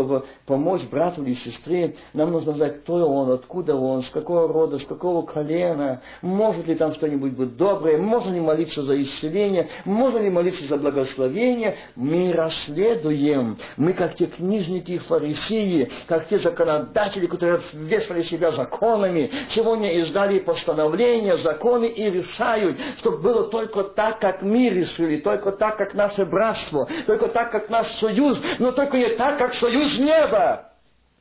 [0.44, 4.84] помочь брату или сестре, нам нужно знать, кто он, откуда он, с какого рода, с
[4.84, 10.30] какого колена, может ли там что-нибудь быть доброе, можно ли молиться за исцеление, можно ли
[10.30, 11.76] молиться за благословение.
[11.94, 13.56] Мы расследуем.
[13.76, 20.40] Мы как те книжники и фарисеи, как те законодатели, которые вешали себя законами, сегодня издали
[20.40, 25.94] постановление постановления, законы и решают, чтобы было только так, как мы решили, только так, как
[25.94, 30.72] наше братство, только так, как наш союз, но только не так, как союз неба.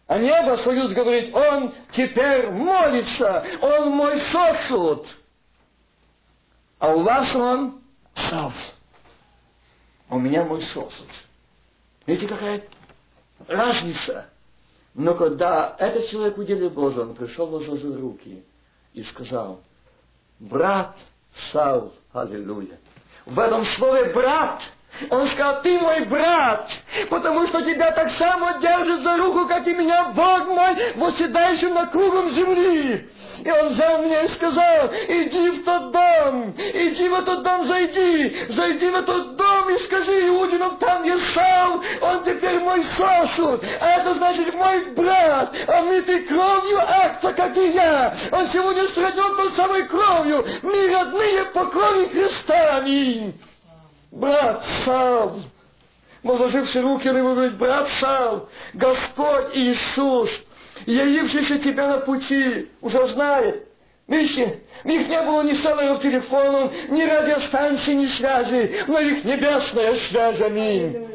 [0.07, 5.05] А небо союз говорит, он теперь молится, он мой сосуд.
[6.80, 7.82] А у вас он
[8.15, 8.53] сов.
[10.07, 11.07] А у меня мой сосуд.
[12.05, 12.63] Видите, какая
[13.47, 14.30] разница?
[14.93, 18.43] Но когда этот человек уделил Божий, он пришел, возложил руки–
[18.98, 19.62] и сказал,
[20.39, 20.98] брат
[21.52, 22.80] Саул, аллилуйя.
[23.28, 24.60] В этом слове брат
[25.10, 26.72] он сказал, ты мой брат,
[27.10, 31.86] потому что тебя так само держит за руку, как и меня Бог мой, восседающий на
[31.86, 33.08] кругом земли.
[33.44, 38.36] И он взял меня и сказал, иди в тот дом, иди в этот дом, зайди,
[38.50, 43.90] зайди в этот дом и скажи Иудинам, там есть Саул, он теперь мой сосуд, а
[44.00, 48.16] это значит мой брат, омытый кровью акта, как и я.
[48.32, 53.40] Он сегодня сроден был самой кровью, мы родные по крови Христа, аминь
[54.12, 55.36] брат Сав,
[56.24, 60.30] возложивший руки на его, говорит, брат Сав, Господь Иисус,
[60.86, 63.66] явившийся тебя на пути, уже знает,
[64.08, 70.39] Видите, них не было ни целого телефона, ни радиостанции, ни связи, но их небесная связь,
[70.39, 71.05] аминь.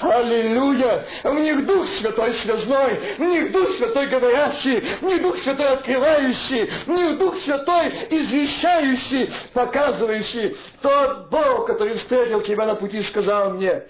[0.00, 1.04] Аллилуйя!
[1.22, 6.66] В них Дух Святой связной, в них Дух Святой говорящий, в них Дух Святой открывающий,
[6.66, 10.56] в них Дух Святой извещающий, показывающий.
[10.82, 13.84] Тот Бог, который встретил тебя на пути, сказал мне,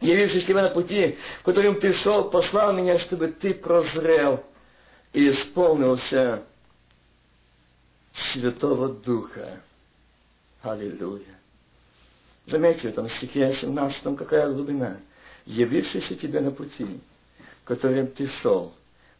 [0.00, 4.44] явившись тебя на пути, в котором ты шел, послал меня, чтобы ты прозрел
[5.12, 6.44] и исполнился
[8.14, 9.60] Святого Духа.
[10.62, 11.38] Аллилуйя.
[12.46, 14.98] Заметьте, в этом стихе 17 какая глубина.
[15.46, 17.00] Явившийся тебе на пути,
[17.64, 18.74] которым ты шел,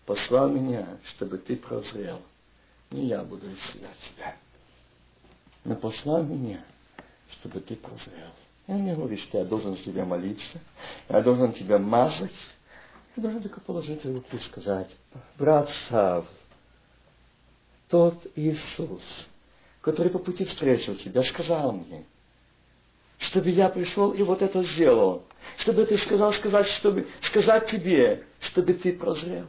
[0.07, 2.20] послал меня, чтобы ты прозрел.
[2.90, 4.36] Не я буду исцелять тебя,
[5.64, 6.62] но послал меня,
[7.30, 8.30] чтобы ты прозрел.
[8.68, 10.61] Я не говорю, что я должен с тебя молиться,
[11.09, 12.30] я должен тебя мазать,
[13.16, 14.90] я должен только положить руки и сказать,
[15.38, 16.26] брат Сав,
[17.93, 19.03] тот Иисус,
[19.82, 22.07] который по пути встретил тебя, сказал мне,
[23.18, 25.24] чтобы я пришел и вот это сделал,
[25.59, 29.47] чтобы ты сказал, сказать, чтобы сказать тебе, чтобы ты прозрел.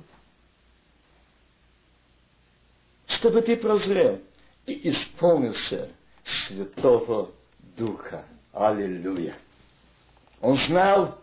[3.08, 4.20] Чтобы ты прозрел
[4.66, 5.90] и исполнился
[6.26, 7.32] Святого
[7.78, 8.26] Духа.
[8.52, 9.38] Аллилуйя.
[10.42, 11.18] Он знал,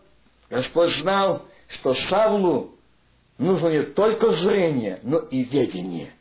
[0.49, 2.75] Господь знал, что Савлу
[3.37, 6.11] нужно не только зрение, но и ведение–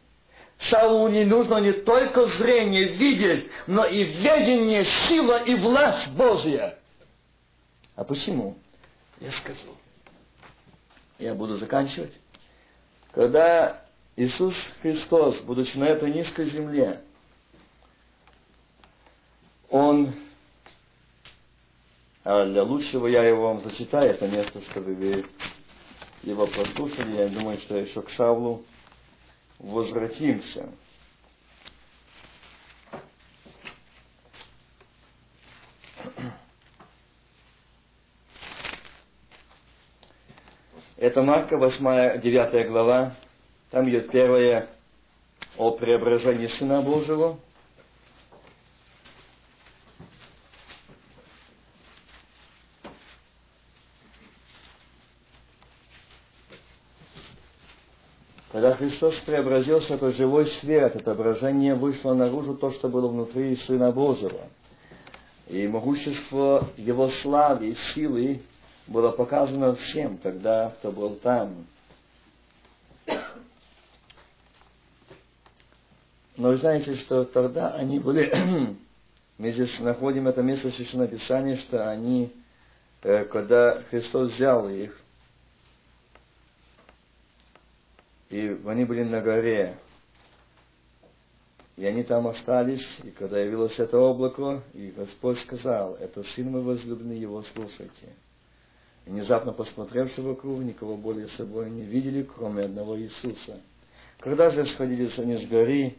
[0.60, 6.78] Саулу нужно не только зрение видеть, но и ведение, сила и власть Божья.
[7.96, 8.58] А почему?
[9.20, 9.74] Я скажу.
[11.18, 12.12] Я буду заканчивать.
[13.12, 13.82] когда
[14.16, 17.00] Иисус Христос, будучи на этой низкой земле,
[19.70, 20.12] Он,
[22.22, 25.24] а для лучшего я его вам зачитаю, это место, чтобы вы
[26.22, 27.16] его послушали.
[27.16, 28.64] Я думаю, что еще к Савлу
[29.60, 30.68] возвратимся.
[40.96, 43.14] Это Марка, 8, 9 глава.
[43.70, 44.68] Там идет первое
[45.56, 47.38] о преображении Сына Божьего.
[58.52, 64.48] Когда Христос преобразился, это живой свет, отображение вышло наружу то, что было внутри Сына Божьего.
[65.48, 68.40] И могущество Его славы и силы
[68.86, 71.66] было показано всем тогда, кто был там.
[76.38, 78.32] Но вы знаете, что тогда они были...
[79.36, 82.32] Мы здесь находим это место в Священном Писании, что они,
[83.02, 84.98] э, когда Христос взял их,
[88.30, 89.76] и они были на горе,
[91.76, 96.62] и они там остались, и когда явилось это облако, и Господь сказал, это Сын мой
[96.62, 98.14] возлюбленный, его слушайте.
[99.06, 103.60] И внезапно посмотревши вокруг, никого более собой не видели, кроме одного Иисуса.
[104.18, 105.94] Когда же сходились они с горы,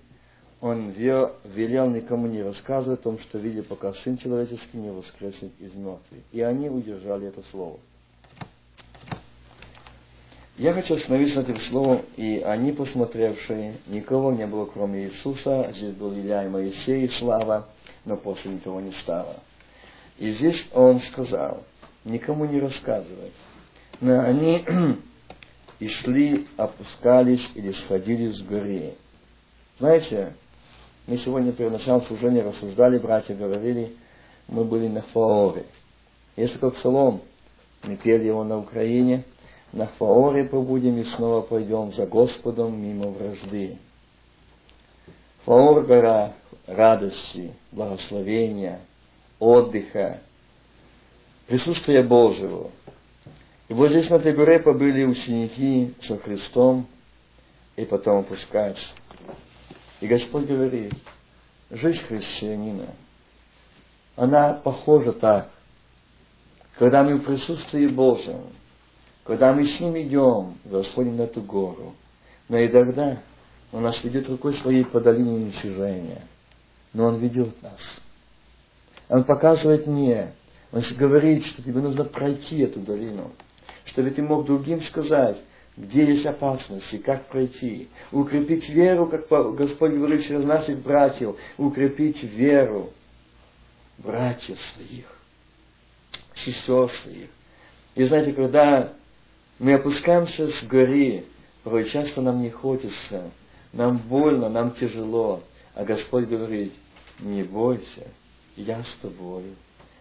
[0.61, 5.73] он велел никому не рассказывать о том, что видели, пока Сын Человеческий не воскреснет из
[5.73, 6.21] мертвых.
[6.31, 7.79] И они удержали это слово.
[10.61, 15.71] Я хочу остановиться над этим словом, и они, посмотревшие, никого не было, кроме Иисуса.
[15.73, 17.67] Здесь был Илья и Моисей, и слава,
[18.05, 19.37] но после никого не стало.
[20.19, 21.63] И здесь он сказал,
[22.05, 23.33] никому не рассказывать.
[24.01, 24.63] Но они
[25.79, 28.93] и шли, опускались или сходили с горы.
[29.79, 30.35] Знаете,
[31.07, 33.95] мы сегодня перед началом служения рассуждали, братья говорили,
[34.47, 35.65] мы были на Фаоре.
[36.35, 37.21] Есть такой псалом,
[37.81, 39.23] мы пели его на Украине,
[39.73, 43.77] на Фаоре побудем и снова пойдем за Господом мимо вражды.
[45.45, 46.33] Фаор– гора
[46.67, 48.81] радости, благословения,
[49.39, 50.21] отдыха,
[51.47, 52.69] присутствия Божьего.
[53.67, 56.85] И вот здесь на этой горе побыли ученики со Христом,
[57.75, 58.89] и потом опускаются.
[60.01, 60.93] И Господь говорит,
[61.69, 62.87] жизнь христианина,
[64.15, 65.49] она похожа так,
[66.77, 68.41] когда мы в присутствии Божьем,
[69.23, 71.93] когда мы с Ним идем, восходим на эту гору,
[72.49, 73.19] но и тогда
[73.71, 76.23] Он нас ведет рукой своей по долине уничижения.
[76.93, 78.01] Но Он ведет нас.
[79.09, 80.33] Он показывает мне,
[80.71, 83.31] Он говорит, что тебе нужно пройти эту долину,
[83.85, 85.37] чтобы ты мог другим сказать,
[85.77, 87.89] где есть опасности, как пройти.
[88.11, 92.91] Укрепить веру, как Господь говорит через наших братьев, укрепить веру
[93.97, 95.05] братьев своих,
[96.33, 97.29] сестер своих.
[97.95, 98.93] И знаете, когда
[99.61, 101.23] мы опускаемся с горы,
[101.63, 103.29] порой часто нам не хочется,
[103.73, 105.43] нам больно, нам тяжело,
[105.75, 106.73] а Господь говорит,
[107.19, 108.07] не бойся,
[108.55, 109.53] я с тобою,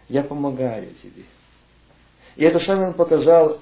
[0.09, 1.25] я помогаю тебе.
[2.37, 3.59] И это самое Он показал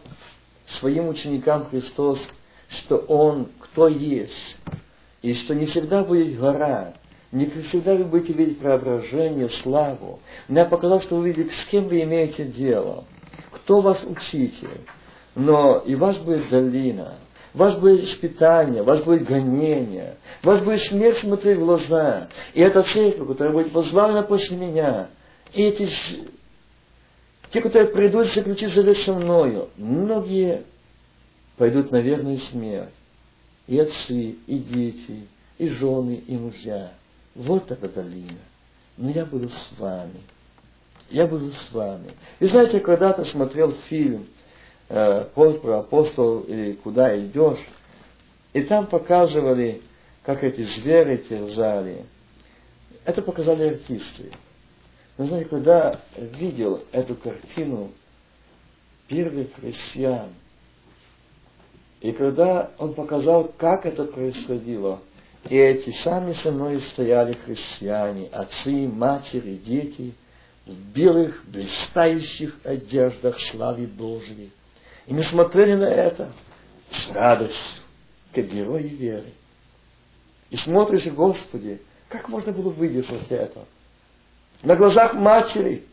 [0.66, 2.20] своим ученикам Христос,
[2.68, 4.56] что Он кто есть,
[5.20, 6.94] и что не всегда будет гора,
[7.32, 10.20] не всегда вы будете видеть преображение, славу.
[10.46, 13.04] Но я показал, что вы видите, с кем вы имеете дело,
[13.50, 14.68] кто вас учитель.
[15.38, 17.14] Но и вас будет долина,
[17.54, 22.28] вас будет испытание, вас будет гонение, вас будет смерть смотреть в глаза.
[22.54, 25.10] И эта церковь, которая будет возглавлена после меня,
[25.52, 25.88] и эти
[27.50, 30.64] те, которые придут заключить завет со мною, многие
[31.56, 32.90] пойдут на верную смерть.
[33.68, 35.28] И отцы, и дети,
[35.58, 36.90] и жены, и мужья.
[37.36, 38.40] Вот эта долина.
[38.96, 40.20] Но я буду с вами.
[41.10, 42.10] Я буду с вами.
[42.40, 44.26] И знаете, когда-то смотрел фильм
[44.88, 47.64] э, про апостол или куда идешь,
[48.52, 49.82] и там показывали,
[50.22, 52.04] как эти звери терзали.
[53.04, 54.30] Это показали артисты.
[55.16, 57.90] Но знаете, когда видел эту картину
[59.08, 60.28] первых христиан,
[62.00, 65.00] и когда он показал, как это происходило,
[65.48, 70.14] и эти сами со мной стояли христиане, отцы, матери, дети,
[70.66, 74.52] в белых, блистающих одеждах славы Божьей.
[75.08, 76.30] И мы смотрели на это
[76.90, 77.82] с радостью,
[78.32, 79.32] как герои веры.
[80.50, 83.64] И смотришь, Господи, как можно было выдержать это?
[84.62, 85.84] на глазах матери,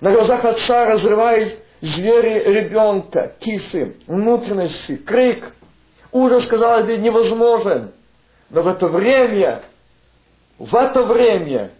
[0.00, 5.52] на глазах отца разрывает звери ребенка, кисы, внутренности, крик.
[6.12, 7.92] ужас, казалось бы, невозможен.
[8.50, 9.62] Но в это время,
[10.58, 11.70] в это время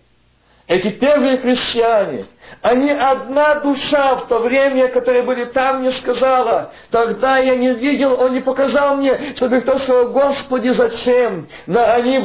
[0.66, 2.26] эти первые христиане,
[2.62, 6.72] они одна душа в то время, которые были там, не сказала.
[6.90, 11.46] Тогда я не видел, он не показал мне, чтобы кто сказал, Господи, зачем?
[11.66, 12.22] Но они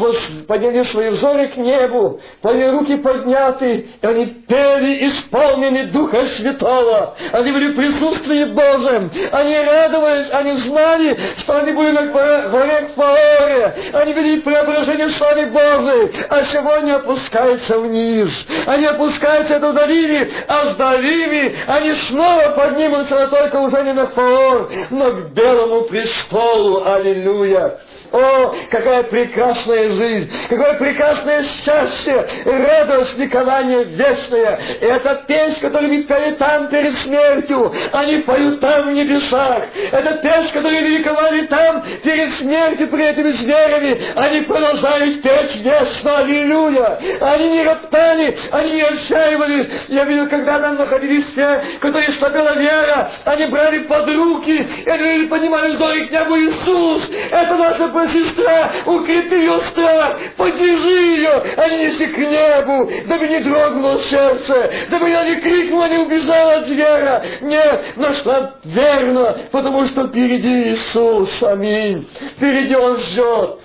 [0.47, 7.15] подняли свои взоры к небу, подняли руки подняты, и они пели, исполнены Духа Святого.
[7.32, 9.11] Они были в присутствии Божьем.
[9.32, 12.05] Они радовались, они знали, что они были на
[12.49, 13.76] горе Фаоре.
[13.93, 18.30] Они видели преображение славы Божией, а сегодня опускаются вниз.
[18.65, 20.09] Они опускаются это долине,
[20.47, 25.82] а с долины они снова поднимутся, но только уже не на Фаор, но к белому
[25.82, 26.86] престолу.
[26.86, 27.80] Аллилуйя!
[28.12, 34.60] О, какая прекрасная жизнь, какое прекрасное счастье, радость, ликование вечное.
[34.82, 39.64] И это песнь, которую они пели там перед смертью, они поют там в небесах.
[39.91, 44.01] Это песнь, которую ликовали там перед смертью при этими зверями.
[44.16, 46.99] Они продолжают петь вечно, аллилуйя.
[47.22, 49.68] Они не роптали, они не отчаивались.
[49.88, 55.26] Я видел, когда там находились те, которые слабела вера, они брали под руки, и они
[55.26, 57.03] понимали, что их небу Иисус.
[57.32, 63.39] Это наша сестра, укрепи ее страх, поддержи ее, а не неси к небу, дабы не
[63.39, 67.23] дрогнуло сердце, дабы я не крикнула, не убежала от вера.
[67.41, 72.07] Нет, нашла верно, потому что впереди Иисус, аминь.
[72.37, 73.59] Впереди Он ждет.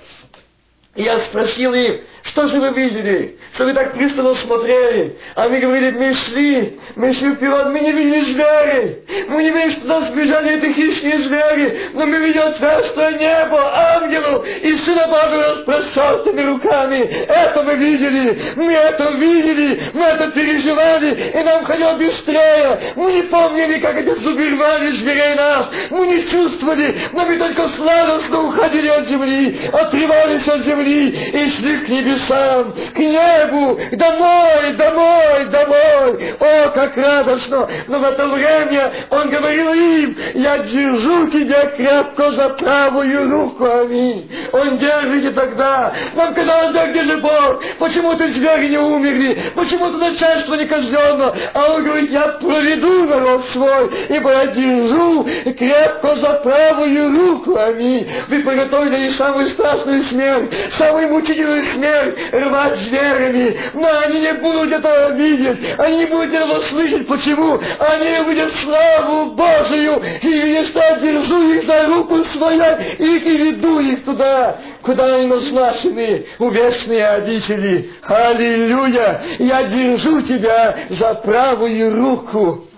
[0.97, 3.37] Я спросил их, что же вы видели?
[3.55, 5.15] Что вы так пристально смотрели?
[5.35, 9.05] А мы говорили, мы шли, мы шли вперед, мы не видели звери.
[9.29, 14.43] Мы не видели, что нас бежали эти хищные звери, но мы видели царство небо, ангелу
[14.43, 17.01] и Сына Божьего с простертыми руками.
[17.29, 22.81] Это мы видели, мы это видели, мы это переживали, и нам хотелось быстрее.
[22.97, 25.71] Мы не помнили, как эти зубы рвали зверей нас.
[25.91, 31.77] Мы не чувствовали, но мы только сладостно уходили от земли, отрывались от земли и шли
[31.79, 36.35] к небесам небесам, к небу, домой, домой, домой.
[36.41, 37.69] О, как радостно!
[37.89, 44.31] Но в это время он говорил им, я держу тебя крепко за правую руку, аминь.
[44.53, 45.93] Он держит и тогда.
[46.15, 47.63] Нам казалось, да где же Бог?
[47.79, 49.39] Почему ты звери не умерли?
[49.55, 51.35] Почему ты начальство не казнено?
[51.53, 58.09] А он говорит, я проведу народ свой, ибо я держу крепко за правую руку, аминь.
[58.29, 64.73] Вы приготовили самую страшную смерть, самую мучительную смерть, смерть, рвать зверями, но они не будут
[64.73, 67.07] этого видеть, они не будут этого слышать.
[67.07, 67.61] Почему?
[67.79, 70.65] Они увидят славу Божию, и я
[70.97, 77.91] держу их за руку свою, и веду их туда, куда они назначены, у вечные обители.
[78.03, 79.23] Аллилуйя!
[79.39, 82.69] Я держу тебя за правую руку.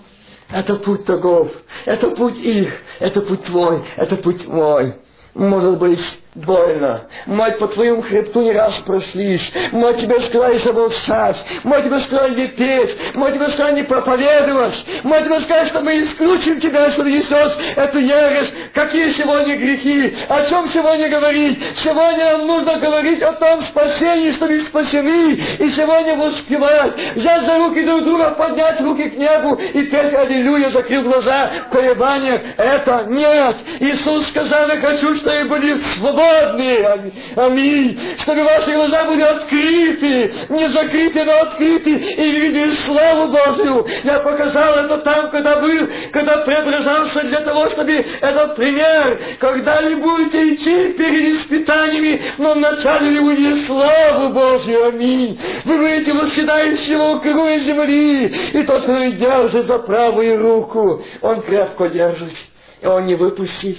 [0.48, 1.50] Это путь таков,
[1.86, 4.94] это путь их, это путь твой, это путь мой.
[5.34, 6.00] Может быть,
[6.36, 7.02] больно.
[7.24, 9.52] Мать, по твоему хребту не раз прошлись.
[9.72, 11.42] Мы тебе сказали замолчать.
[11.64, 12.96] Мы тебе сказали не петь.
[13.14, 14.84] Мы тебе сказали не проповедовать.
[15.02, 18.52] Мы тебе сказали, что мы исключим тебя, что несешь эту ересь.
[18.74, 20.14] Какие сегодня грехи?
[20.28, 21.58] О чем сегодня говорить?
[21.82, 25.32] Сегодня нам нужно говорить о том спасении, что мы спасены.
[25.32, 26.92] И сегодня воспевать.
[27.14, 31.72] Взять за руки друг друга, поднять руки к небу и петь Аллилуйя, закрыл глаза в
[31.72, 32.42] колебаниях.
[32.58, 33.56] Это нет.
[33.80, 37.12] Иисус сказал, я хочу, чтобы были свободны свободны.
[37.36, 37.98] Аминь.
[38.18, 43.86] Чтобы ваши глаза были открыты, не закрыты, но открыты, и видели славу Божию.
[44.04, 49.96] Я показал это там, когда был, когда преображался для того, чтобы этот пример, когда вы
[49.96, 54.86] будете идти перед испытаниями, но вначале вы увидите славу Божью.
[54.86, 55.38] Аминь.
[55.64, 62.32] Вы будете восседающего края земли, и тот, кто держит за правую руку, он крепко держит,
[62.80, 63.78] и он не выпустит.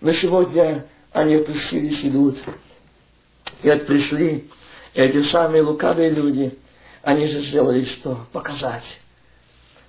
[0.00, 0.84] Но сегодня
[1.14, 2.36] они опустились, идут.
[3.62, 4.50] И вот пришли
[4.92, 6.58] эти самые лукавые люди,
[7.02, 8.26] они же сделали что?
[8.32, 8.98] Показать.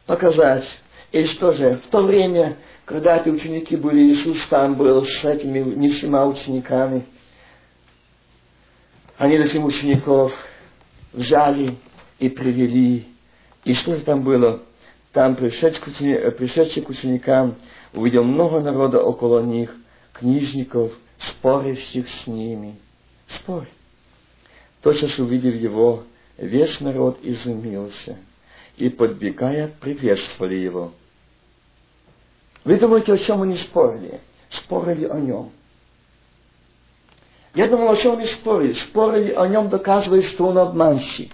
[0.05, 0.65] Показать.
[1.11, 1.81] И что же?
[1.87, 7.05] В то время, когда эти ученики были, Иисус там был с этими не всема учениками,
[9.17, 10.31] они этих учеников
[11.11, 11.75] взяли
[12.19, 13.07] и привели.
[13.63, 14.61] И что же там было?
[15.11, 17.55] Там пришедший к ученикам
[17.93, 19.75] увидел много народа около них,
[20.13, 22.75] книжников, спорящих с ними.
[23.27, 23.67] Спорь.
[24.81, 26.03] Тотчас увидев его,
[26.37, 28.17] весь народ изумился
[28.77, 30.91] и, подбегая, приветствовали его.
[32.63, 34.19] Вы думаете, о чем они спорили?
[34.49, 35.51] Спорили о нем.
[37.53, 38.73] Я думал, о чем они спорили?
[38.73, 41.31] Спорили о нем, доказывая, что он обманщик.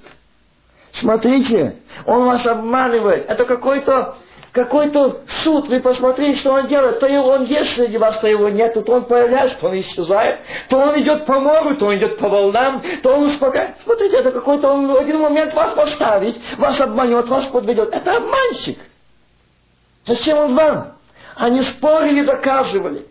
[0.92, 3.30] Смотрите, он вас обманывает.
[3.30, 4.18] Это какой-то
[4.52, 8.74] какой-то суд, вы посмотрите, что он делает, то он есть среди вас, то его нет,
[8.74, 12.28] то он появляется, то он исчезает, то он идет по морю, то он идет по
[12.28, 13.76] волнам, то он успокаивает.
[13.84, 17.94] Смотрите, это какой-то он в один момент вас поставит, вас обманет, вас подведет.
[17.94, 18.78] Это обманщик.
[20.06, 20.98] Зачем он вам?
[21.36, 23.06] Они спорили, доказывали.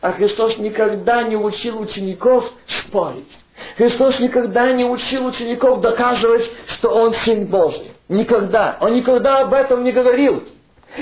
[0.00, 3.30] А Христос никогда не учил учеников спорить.
[3.76, 7.92] Христос никогда не учил учеников доказывать, что Он Сын Божий.
[8.08, 8.76] Никогда.
[8.80, 10.44] Он никогда об этом не говорил.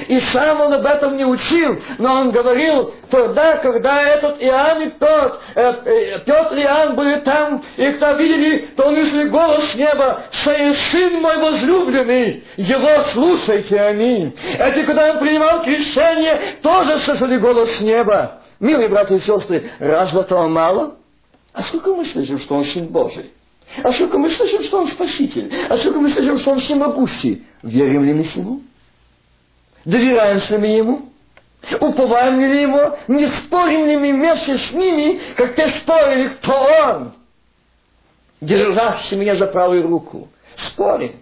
[0.09, 4.89] И сам он об этом не учил, но он говорил тогда, когда этот Иоанн и
[4.91, 9.71] Петр, э, э, Петр и Иоанн были там, и когда видели, то он услышали голос
[9.71, 14.37] с неба, «Сей сын мой возлюбленный, его слушайте, аминь».
[14.59, 18.41] Это когда он принимал крещение, тоже слышали голос с неба.
[18.61, 20.95] Милые братья и сестры, разве этого мало?
[21.53, 23.31] А сколько мы слышим, что он Сын Божий?
[23.83, 25.53] А сколько мы слышим, что он Спаситель?
[25.69, 27.45] А сколько мы слышим, что он всемогущий?
[27.63, 28.61] Верим ли мы ему?
[29.85, 31.09] Доверяемся ли мы ему?
[31.81, 32.97] Уповаем ли ему?
[33.09, 37.13] Не спорим ли мы вместе с ними, как те спорили, кто он?
[38.41, 40.29] Держащий меня за правую руку.
[40.57, 41.17] Спорим.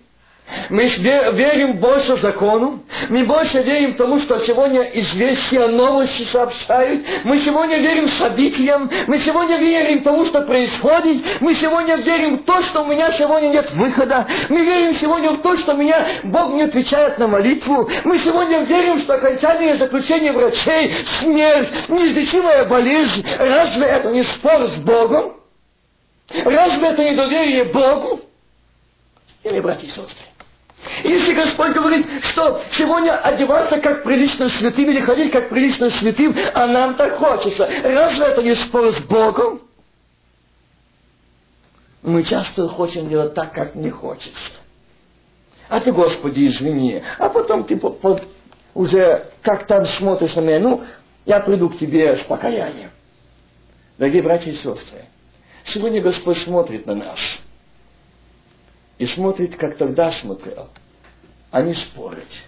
[0.71, 7.79] Мы верим больше закону, мы больше верим тому, что сегодня известия, новости сообщают, мы сегодня
[7.79, 12.87] верим событиям, мы сегодня верим тому, что происходит, мы сегодня верим в то, что у
[12.87, 17.29] меня сегодня нет выхода, мы верим сегодня в то, что меня Бог не отвечает на
[17.29, 24.63] молитву, мы сегодня верим, что окончательное заключение врачей, смерть, неизлечимая болезнь, разве это не спор
[24.71, 25.35] с Богом?
[26.45, 28.21] Разве это не доверие Богу?
[29.45, 30.27] Или, братья и сестры,
[31.05, 36.67] если Господь говорит, что сегодня одеваться как прилично святым или ходить как прилично святым, а
[36.67, 39.61] нам так хочется, разве это не спор с Богом?
[42.03, 44.55] Мы часто хотим делать так, как не хочется.
[45.69, 47.03] А ты, Господи, извини.
[47.19, 48.21] А потом ты по, по,
[48.75, 50.85] уже как там смотришь на меня, ну,
[51.25, 52.91] я приду к тебе с покаянием.
[53.99, 55.05] Дорогие братья и сестры,
[55.63, 57.21] сегодня Господь смотрит на нас–
[59.03, 60.69] и смотрит, как тогда смотрел,
[61.51, 62.45] а не спорить.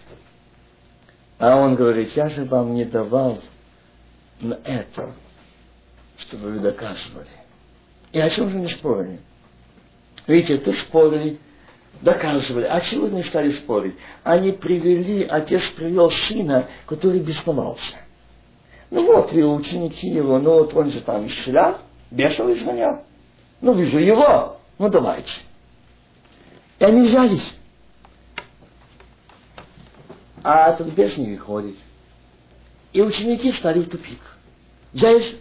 [1.40, 3.40] А он говорит, я же вам не давал
[4.40, 5.14] на это,
[6.16, 7.26] чтобы вы доказывали.
[8.12, 9.18] И о чем же не спорили?
[10.28, 11.40] Видите, тут спорили,
[12.00, 12.66] доказывали.
[12.66, 13.96] А чего не стали спорить?
[14.22, 17.96] Они привели, отец привел сына, который бесновался.
[18.92, 21.78] Ну вот, и ученики его, ну вот он же там исцелял,
[22.12, 23.02] бесов изгонял.
[23.60, 25.32] Ну вы же его, ну давайте.
[26.84, 27.56] И они взялись.
[30.42, 31.76] А этот бес не выходит.
[32.92, 34.20] И ученики стали в тупик.
[34.92, 35.34] Взялись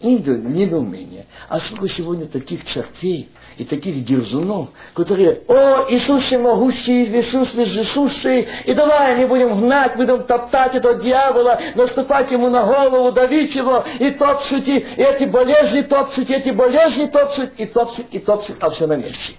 [0.00, 1.26] недоумение.
[1.50, 3.28] А сколько сегодня таких чертей
[3.58, 10.22] и таких дерзунов, которые, о, Иисус всемогущий, Иисус вездесущий, и давай не будем гнать, будем
[10.22, 16.30] топтать этого дьявола, наступать ему на голову, давить его, и топчут, и эти болезни топчут,
[16.30, 19.34] эти болезни топчут, и топчут, и топчут, а все на месте.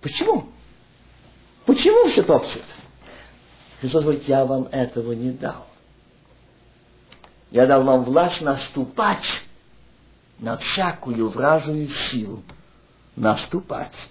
[0.00, 0.55] Почему?
[1.66, 2.64] Почему все топчет?
[3.80, 5.66] Христос говорит, я вам этого не дал.
[7.50, 9.42] Я дал вам власть наступать
[10.38, 12.42] на всякую вражую силу.
[13.16, 14.08] Наступать,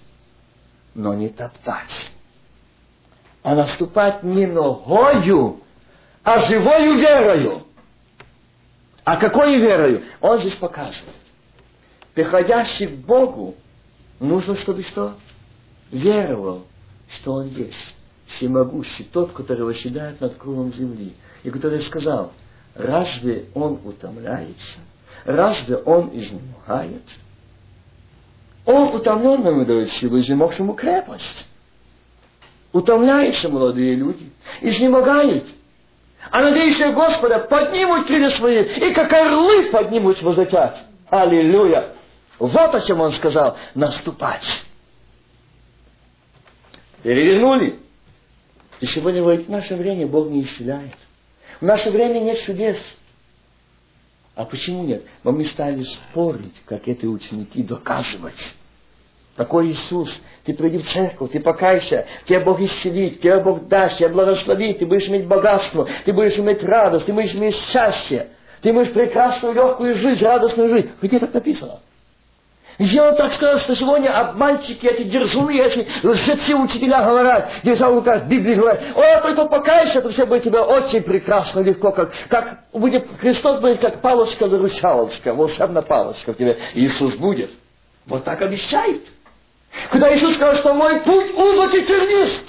[0.94, 2.12] но не топтать.
[3.42, 5.62] А наступать не ногою,
[6.24, 7.68] а живою верою.
[9.04, 10.04] А какой верою?
[10.20, 11.16] Он здесь показывает.
[12.16, 13.56] Приходящий к Богу,
[14.20, 15.16] нужно, чтобы что?
[15.92, 16.66] Веровал
[17.10, 17.96] что Он есть,
[18.28, 21.14] всемогущий, тот, который восседает над кругом земли,
[21.44, 22.32] и который сказал,
[22.74, 24.80] разве Он утомляется,
[25.26, 27.04] разве Он изнемогает?
[28.66, 31.48] Он утомленному дает силу, изнемогшему крепость.
[32.74, 35.46] Утомляются молодые люди, изнемогают.
[36.32, 40.84] А надеющие Господа поднимут крылья свои, и как орлы поднимут возлетят.
[41.10, 41.94] Аллилуйя!
[42.40, 44.66] Вот о чем он сказал, наступать
[47.06, 47.76] перевернули.
[48.82, 50.96] И сегодня говорит, в наше время Бог не исцеляет.
[51.62, 52.78] В наше время нет чудес.
[54.34, 55.04] А почему нет?
[55.24, 58.56] Но мы стали спорить, как эти ученики, доказывать.
[59.36, 64.10] Такой Иисус, ты приди в церковь, ты покайся, тебя Бог исцелит, тебя Бог даст, тебя
[64.10, 68.30] благословит, ты будешь иметь богатство, ты будешь иметь радость, ты будешь иметь счастье,
[68.62, 70.90] ты будешь прекрасную, легкую жизнь, радостную жизнь.
[71.04, 71.82] Где так написано?
[72.78, 77.96] Где он так сказал, что сегодня обманщики, эти дерзуны, эти лжецы учителя говорят, держа в
[77.96, 82.66] руках Библии, говорят, о, только покайся, то все будет тебе очень прекрасно, легко, как, как
[82.74, 87.52] будет, Христос будет как палочка-выручалочка, волшебная палочка в тебе, Иисус будет.
[88.08, 89.04] Вот так обещает.
[89.90, 92.44] Когда Иисус сказал, что мой путь узок и тернист,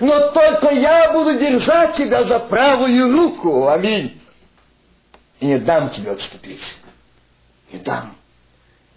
[0.00, 3.68] Но только я буду держать тебя за правую руку.
[3.68, 4.20] Аминь.
[5.40, 6.62] И не дам тебе отступить.
[7.72, 8.17] Не дам.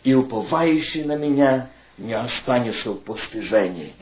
[0.04, 3.94] И уповающий на меня не останется в постижении.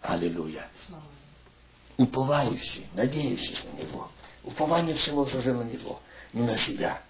[0.00, 0.68] Аллилуйя.
[1.98, 4.08] Уповающий, надеющийся на Него.
[4.44, 6.00] Упование всего уже на Него,
[6.32, 7.00] не на себя.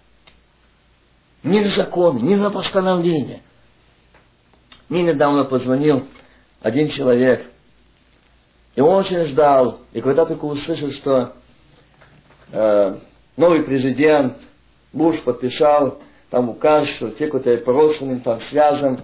[1.41, 3.41] Ни на закон, ни на постановление.
[4.89, 6.07] Мне недавно позвонил
[6.61, 7.49] один человек,
[8.75, 11.33] и он очень ждал, и когда только услышал, что
[12.51, 12.99] э,
[13.37, 14.37] новый президент
[14.91, 15.99] Буш подписал
[16.33, 19.03] там указ, что те, кто по родственным там связан,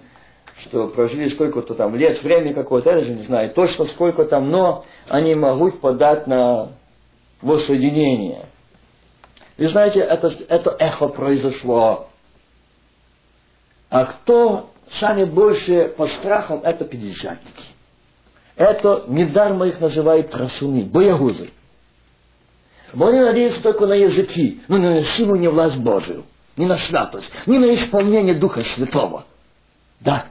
[0.64, 4.84] что прожили сколько-то там лет, время какое-то, я даже не знаю точно сколько там, но
[5.08, 6.70] они могут подать на
[7.44, 8.48] воссоединение.
[9.60, 12.10] Вы знаете, это, это эхо произошло.
[13.92, 17.64] А кто сами больше по страхам, это пятидесятники.
[18.56, 21.52] Это недаром их называют трасуны, боягузы.
[22.92, 26.24] Бо они надеются только на языки, но не на силу, не власть Божию,
[26.58, 29.26] не на святость, не на исполнение Духа Святого.
[30.00, 30.26] Да,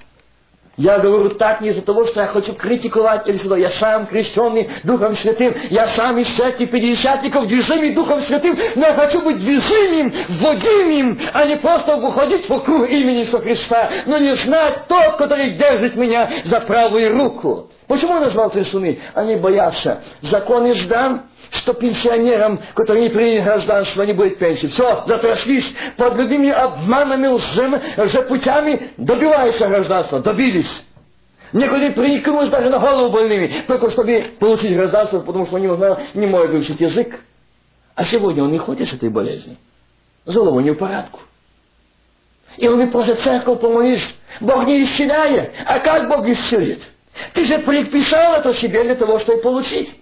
[0.79, 4.71] я говорю так не из-за того, что я хочу критиковать или что я сам крещенный
[4.85, 10.13] Духом Святым, я сам из этих пятидесятников движимый Духом Святым, но я хочу быть движимым,
[10.29, 15.97] вводимым, а не просто выходить вокруг имени Иисуса Христа, но не знать тот, который держит
[15.97, 17.69] меня за правую руку.
[17.89, 19.01] Почему я назвал трясуны?
[19.15, 20.03] Они боятся.
[20.21, 24.67] Закон издан, что пенсионерам, которые не приняли гражданство, не будет пенсии.
[24.67, 30.85] Все, затряслись под любыми обманами, лже путями, добиваются гражданства, добились.
[31.53, 36.27] Некоторые приникнулись даже на голову больными, только чтобы получить гражданство, потому что они узнали, не
[36.27, 37.21] может выучить язык.
[37.95, 39.57] А сегодня он не ходит с этой болезнью.
[40.27, 41.21] Голову не в порядку.
[42.59, 44.03] И он не просит церковь помолись.
[44.41, 45.53] Бог не исцеляет.
[45.65, 46.83] А как Бог исцелит?
[47.33, 49.95] Ты же предписал это себе для того, чтобы получить.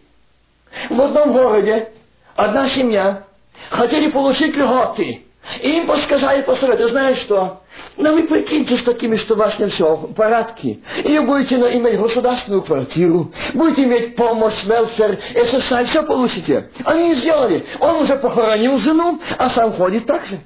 [0.91, 1.91] В одном городе
[2.35, 3.25] одна семья
[3.71, 5.23] хотели получить льготы.
[5.61, 7.63] И им подсказали, посоветовали, знаешь что,
[7.97, 10.81] ну вы прикиньте с такими, что у вас не все в порядке.
[11.05, 16.71] И будете иметь государственную квартиру, будете иметь помощь, велфер, СССР, все получите.
[16.85, 17.65] Они сделали.
[17.79, 20.41] Он уже похоронил жену, а сам ходит так же.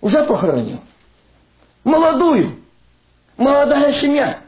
[0.00, 0.80] Уже похоронил.
[1.84, 2.56] Молодую.
[3.36, 4.40] Молодая семья.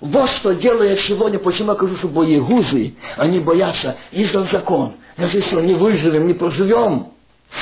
[0.00, 4.94] Вот что делает сегодня, почему я говорю, что боегузы, они боятся, издан закон.
[5.16, 7.08] Даже если не выживем, не проживем.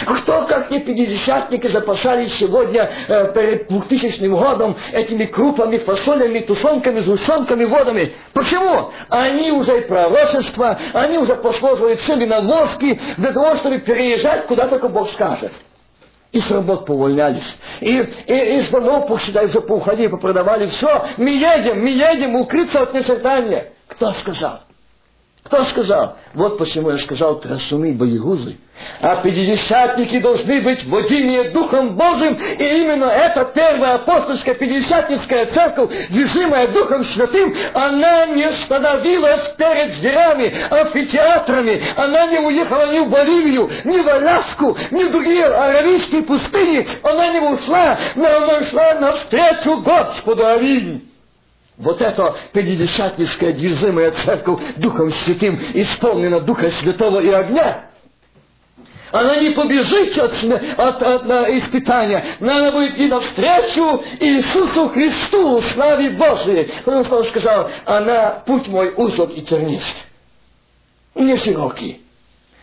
[0.05, 7.01] А кто, как не пятидесятники, запасались сегодня э, перед двухтысячным годом этими крупами, фасолями, тушенками,
[7.01, 8.13] сгущенками, водами?
[8.33, 8.91] Почему?
[9.09, 14.67] Они уже и пророчество, они уже посложили цели на ложки для того, чтобы переезжать куда
[14.67, 15.53] только Бог скажет
[16.33, 17.57] и с работ повольнялись.
[17.81, 20.69] И, и из домов, посчитай, уже поуходили, попродавали.
[20.69, 23.73] Все, мы едем, мы едем укрыться от нежертания.
[23.87, 24.61] Кто сказал?
[25.47, 26.17] Кто сказал?
[26.35, 28.57] Вот почему я сказал трасуны боегузы.
[29.01, 36.67] А пятидесятники должны быть водимые Духом Божьим, и именно эта первая апостольская пятидесятницкая церковь, движимая
[36.69, 43.99] Духом Святым, она не становилась перед зверями, амфитеатрами, она не уехала ни в Боливию, ни
[43.99, 50.45] в Аляску, ни в другие аравийские пустыни, она не ушла, но она шла навстречу Господу.
[50.45, 51.16] Аминь.
[51.79, 57.83] Вот это пятидесятническая движимая церковь Духом Святым исполнена Духа Святого и огня.
[59.13, 60.33] Она не побежит от,
[60.79, 62.25] от, от, испытания.
[62.41, 66.71] Надо будет идти навстречу Иисусу Христу, славе Божией.
[66.85, 70.07] Потому что Он сказал, она, путь мой узок и тернист.
[71.15, 72.03] Не широкий,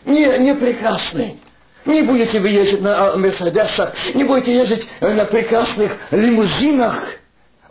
[0.04, 1.38] не, не прекрасный.
[1.86, 7.00] Не будете вы ездить на Мерседесах, не будете ездить на прекрасных лимузинах–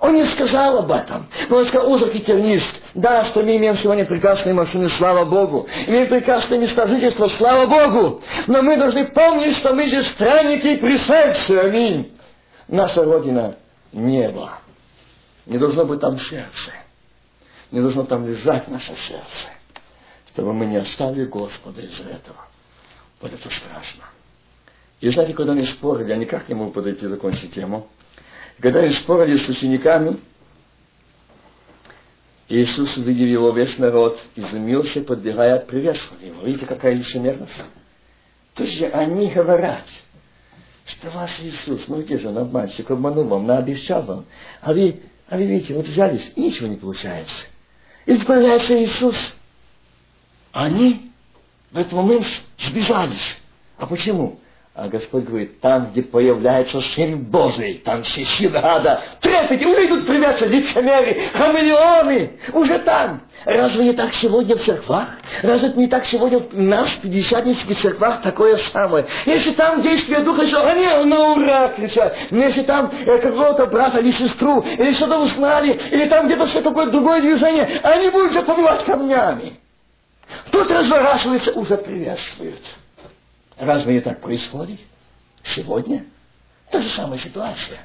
[0.04, 1.28] он не сказал об этом.
[1.48, 2.76] Но он сказал, узок и тернист.
[2.94, 5.66] Да, что мы имеем сегодня прекрасные машины, слава Богу.
[5.88, 8.22] Имеем прекрасное место жительства, слава Богу.
[8.48, 11.52] Но мы должны помнить, что мы здесь странники и пришельцы.
[11.52, 12.12] Аминь.
[12.68, 13.56] Наша Родина–
[13.94, 14.52] небо.
[15.46, 16.74] Не должно быть там сердце.
[17.72, 19.48] Не должно там лежать наше сердце.
[20.34, 22.46] Чтобы мы не оставили Господа из-за этого.
[23.22, 24.04] Вот это страшно.
[25.00, 27.88] И знаете, когда они спорили, я никак не могу подойти закончить тему–
[28.64, 30.22] когда они спорили с учениками,
[32.48, 36.46] Иисус, увидев его весь народ, изумился, подбегая, приветствовал его.
[36.46, 37.52] Видите, какая лицемерность?
[38.54, 39.84] То есть они говорят,
[40.86, 44.26] что ваш Иисус, ну где же он обманщик, обманул вам, наобещал вам.
[44.62, 47.44] А вы, а вы видите, вот взялись, и ничего не получается.
[48.06, 49.18] И появляется Иисус.
[50.54, 51.12] Они
[51.70, 52.26] в этот момент
[52.58, 53.36] сбежались.
[53.78, 54.40] А почему?
[54.76, 60.08] А Господь говорит, там, где появляется Сын Божий, там все силы ада, трепете, уже идут
[60.08, 63.22] привязаться лицемеры, хамелеоны, уже там.
[63.46, 65.10] Разве не так сегодня в церквах?
[65.44, 69.06] Разве не так сегодня в нас, в пятидесятнических церквах, такое самое?
[69.28, 72.18] Если там действие Духа Святого, они на ура кричат.
[72.32, 76.88] Если там э, какого-то брата или сестру, или что-то узнали, или там где-то что такое
[76.88, 79.54] другое движение, они будут же побивать камнями.
[80.50, 82.62] Тут разворачивается, уже приветствуют.
[83.58, 84.80] Разве не так происходит?
[85.44, 86.06] Сегодня
[86.72, 87.80] та же самая ситуация.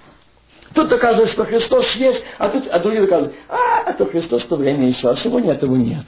[0.74, 4.56] Тут доказывают, что Христос есть, а тут а другие доказывают, а, это Христос в то
[4.56, 6.04] время еще, а сегодня этого нет.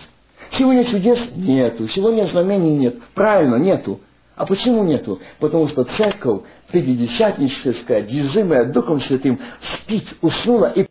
[0.50, 2.96] Сегодня чудес нету, сегодня знамений нет.
[3.14, 4.00] Правильно, нету.
[4.36, 5.20] А почему нету?
[5.38, 6.42] Потому что церковь
[6.72, 10.82] пятидесятническая, движимая Духом Святым, спит, уснула и